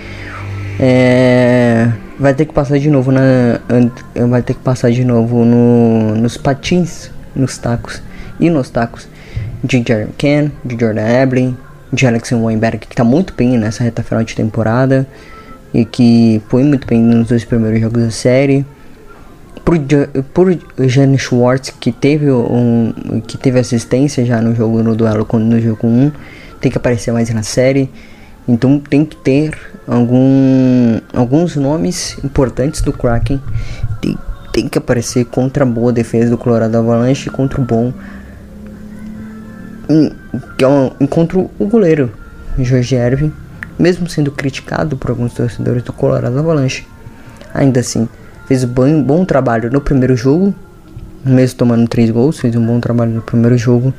É, 0.78 1.90
vai 2.20 2.34
ter 2.34 2.44
que 2.44 2.52
passar 2.52 2.78
de 2.78 2.90
novo 2.90 3.10
na, 3.10 3.60
vai 4.28 4.42
ter 4.42 4.54
que 4.54 4.60
passar 4.60 4.90
de 4.92 5.04
novo 5.04 5.44
no, 5.44 6.14
nos 6.14 6.36
patins, 6.36 7.10
nos 7.34 7.58
tacos 7.58 8.02
e 8.38 8.50
nos 8.50 8.70
tacos 8.70 9.08
de 9.64 9.82
Jeremy 9.86 10.12
Ken, 10.16 10.50
de 10.64 10.76
Jordan 10.78 11.08
Eblin, 11.08 11.56
de 11.92 12.06
Alexander 12.06 12.46
Weinberg, 12.46 12.78
que 12.78 12.92
está 12.92 13.02
muito 13.02 13.34
bem 13.34 13.58
nessa 13.58 13.82
reta 13.82 14.02
final 14.02 14.22
de 14.22 14.36
temporada 14.36 15.06
e 15.74 15.84
que 15.84 16.40
foi 16.48 16.62
muito 16.62 16.86
bem 16.86 17.00
nos 17.00 17.28
dois 17.28 17.44
primeiros 17.44 17.80
jogos 17.80 18.02
da 18.02 18.10
série 18.10 18.64
por, 19.64 19.78
por 20.34 20.58
Jane 20.88 21.18
Schwartz, 21.18 21.70
que 21.78 21.92
teve, 21.92 22.30
um, 22.30 22.92
que 23.26 23.38
teve 23.38 23.58
assistência 23.58 24.24
já 24.24 24.40
no 24.40 24.54
jogo, 24.54 24.82
no 24.82 24.94
duelo 24.96 25.26
no 25.32 25.60
jogo 25.60 25.86
1, 25.86 26.12
tem 26.60 26.70
que 26.70 26.78
aparecer 26.78 27.12
mais 27.12 27.30
na 27.30 27.42
série. 27.42 27.88
Então 28.50 28.80
tem 28.80 29.04
que 29.04 29.14
ter 29.14 29.56
algum, 29.86 30.98
alguns 31.14 31.54
nomes 31.54 32.18
importantes 32.24 32.82
do 32.82 32.92
Kraken. 32.92 33.40
Tem, 34.00 34.18
tem 34.52 34.68
que 34.68 34.76
aparecer 34.76 35.24
contra 35.26 35.62
a 35.62 35.66
boa 35.66 35.92
defesa 35.92 36.30
do 36.30 36.36
Colorado 36.36 36.76
Avalanche 36.76 37.30
contra 37.30 37.60
o 37.60 37.64
bom. 37.64 37.92
Que 40.58 40.64
é 40.64 40.68
um, 40.68 41.06
contra 41.06 41.38
o 41.38 41.48
goleiro 41.60 42.12
Jorge 42.58 42.96
Ervin, 42.96 43.32
mesmo 43.78 44.08
sendo 44.08 44.32
criticado 44.32 44.96
por 44.96 45.10
alguns 45.10 45.32
torcedores 45.32 45.84
do 45.84 45.92
Colorado 45.92 46.36
Avalanche. 46.36 46.84
Ainda 47.54 47.78
assim, 47.78 48.08
fez 48.48 48.64
um 48.64 49.02
bom 49.02 49.24
trabalho 49.24 49.70
no 49.70 49.80
primeiro 49.80 50.16
jogo, 50.16 50.52
mesmo 51.24 51.56
tomando 51.56 51.86
três 51.86 52.10
gols, 52.10 52.40
fez 52.40 52.56
um 52.56 52.66
bom 52.66 52.80
trabalho 52.80 53.12
no 53.12 53.22
primeiro 53.22 53.56
jogo, 53.56 53.94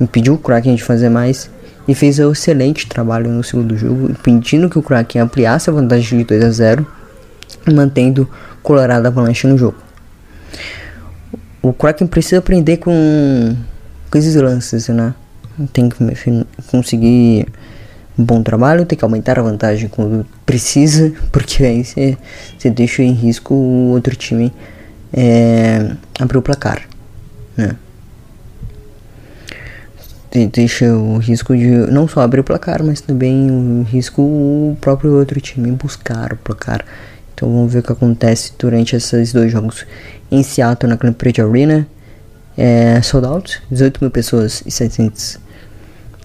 impediu 0.00 0.34
o 0.34 0.38
Kraken 0.38 0.74
de 0.74 0.82
fazer 0.82 1.08
mais 1.08 1.48
e 1.86 1.94
fez 1.94 2.18
um 2.18 2.32
excelente 2.32 2.86
trabalho 2.88 3.30
no 3.30 3.42
segundo 3.44 3.76
jogo, 3.76 4.10
impedindo 4.10 4.68
que 4.68 4.78
o 4.78 4.82
Kraken 4.82 5.22
ampliasse 5.22 5.70
a 5.70 5.72
vantagem 5.72 6.18
de 6.18 6.24
2 6.24 6.44
a 6.44 6.50
0, 6.50 6.86
mantendo 7.72 8.28
Colorado 8.62 9.06
Avalanche 9.06 9.46
no 9.46 9.56
jogo. 9.56 9.76
O 11.62 11.72
Kraken 11.72 12.06
precisa 12.06 12.38
aprender 12.38 12.78
com, 12.78 13.56
com 14.10 14.18
esses 14.18 14.34
lances, 14.34 14.88
né? 14.88 15.14
Tem 15.72 15.88
que 15.88 15.96
conseguir 16.70 17.46
um 18.18 18.24
bom 18.24 18.42
trabalho, 18.42 18.84
tem 18.84 18.98
que 18.98 19.04
aumentar 19.04 19.38
a 19.38 19.42
vantagem 19.42 19.88
quando 19.88 20.26
precisa, 20.44 21.12
porque 21.30 21.64
aí 21.64 21.84
você 21.84 22.70
deixa 22.70 23.02
em 23.02 23.12
risco 23.12 23.54
o 23.54 23.90
outro 23.90 24.14
time 24.16 24.52
é, 25.12 25.92
abrir 26.18 26.38
o 26.38 26.42
placar, 26.42 26.82
né? 27.56 27.76
Deixa 30.44 30.92
o 30.92 31.18
risco 31.18 31.56
de 31.56 31.68
não 31.90 32.06
só 32.06 32.20
abrir 32.20 32.40
o 32.40 32.44
placar, 32.44 32.82
mas 32.82 33.00
também 33.00 33.50
o 33.50 33.82
risco 33.82 34.20
o 34.20 34.76
próprio 34.80 35.14
outro 35.14 35.40
time 35.40 35.70
buscar 35.72 36.32
o 36.32 36.36
placar. 36.36 36.84
Então 37.34 37.48
vamos 37.48 37.72
ver 37.72 37.78
o 37.78 37.82
que 37.82 37.92
acontece 37.92 38.52
durante 38.58 38.96
esses 38.96 39.32
dois 39.32 39.52
jogos 39.52 39.86
em 40.30 40.42
Seattle 40.42 40.90
na 40.90 40.96
Clemprade 40.96 41.40
Arena. 41.40 41.86
É, 42.58 43.00
sold 43.02 43.26
out, 43.26 43.62
18 43.70 43.98
mil 44.00 44.10
pessoas 44.10 44.62
e 44.66 44.70
700 44.70 45.38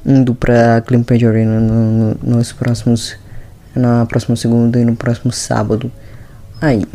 indo 0.05 0.33
para 0.33 0.81
Climped 0.81 1.25
Arena 1.25 1.59
no, 1.59 1.91
no, 1.91 2.17
nos 2.23 2.51
próximos 2.51 3.15
na 3.75 4.05
próxima 4.05 4.35
segunda 4.35 4.79
e 4.79 4.85
no 4.85 4.95
próximo 4.95 5.31
sábado 5.31 5.91
aí. 6.59 6.85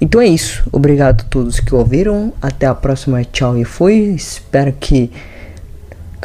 Então 0.00 0.20
é 0.20 0.26
isso. 0.26 0.66
Obrigado 0.72 1.20
a 1.20 1.24
todos 1.24 1.60
que 1.60 1.74
ouviram. 1.74 2.32
Até 2.40 2.66
a 2.66 2.74
próxima. 2.74 3.22
Tchau 3.24 3.58
e 3.58 3.64
fui. 3.64 4.14
Espero 4.14 4.72
que. 4.72 5.10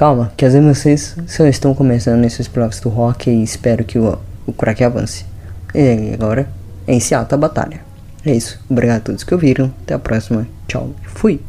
Calma, 0.02 0.34
que 0.36 0.44
as 0.44 0.56
emoções 0.56 1.16
só 1.28 1.46
estão 1.46 1.76
começando 1.76 2.20
nesses 2.20 2.48
playoffs 2.48 2.82
do 2.82 2.90
rock 2.90 3.30
e 3.30 3.44
espero 3.44 3.84
que 3.84 4.00
o, 4.00 4.18
o 4.48 4.52
avance. 4.84 5.28
E 5.76 6.12
agora 6.12 6.50
é 6.88 6.94
iniciar 6.94 7.20
a 7.20 7.38
batalha. 7.38 7.82
É 8.26 8.34
isso. 8.34 8.60
Obrigado 8.68 8.98
a 8.98 9.02
todos 9.02 9.24
que 9.24 9.32
ouviram. 9.32 9.72
Até 9.84 9.94
a 9.94 10.00
próxima. 10.00 10.48
Tchau 10.68 10.90
fui. 11.04 11.40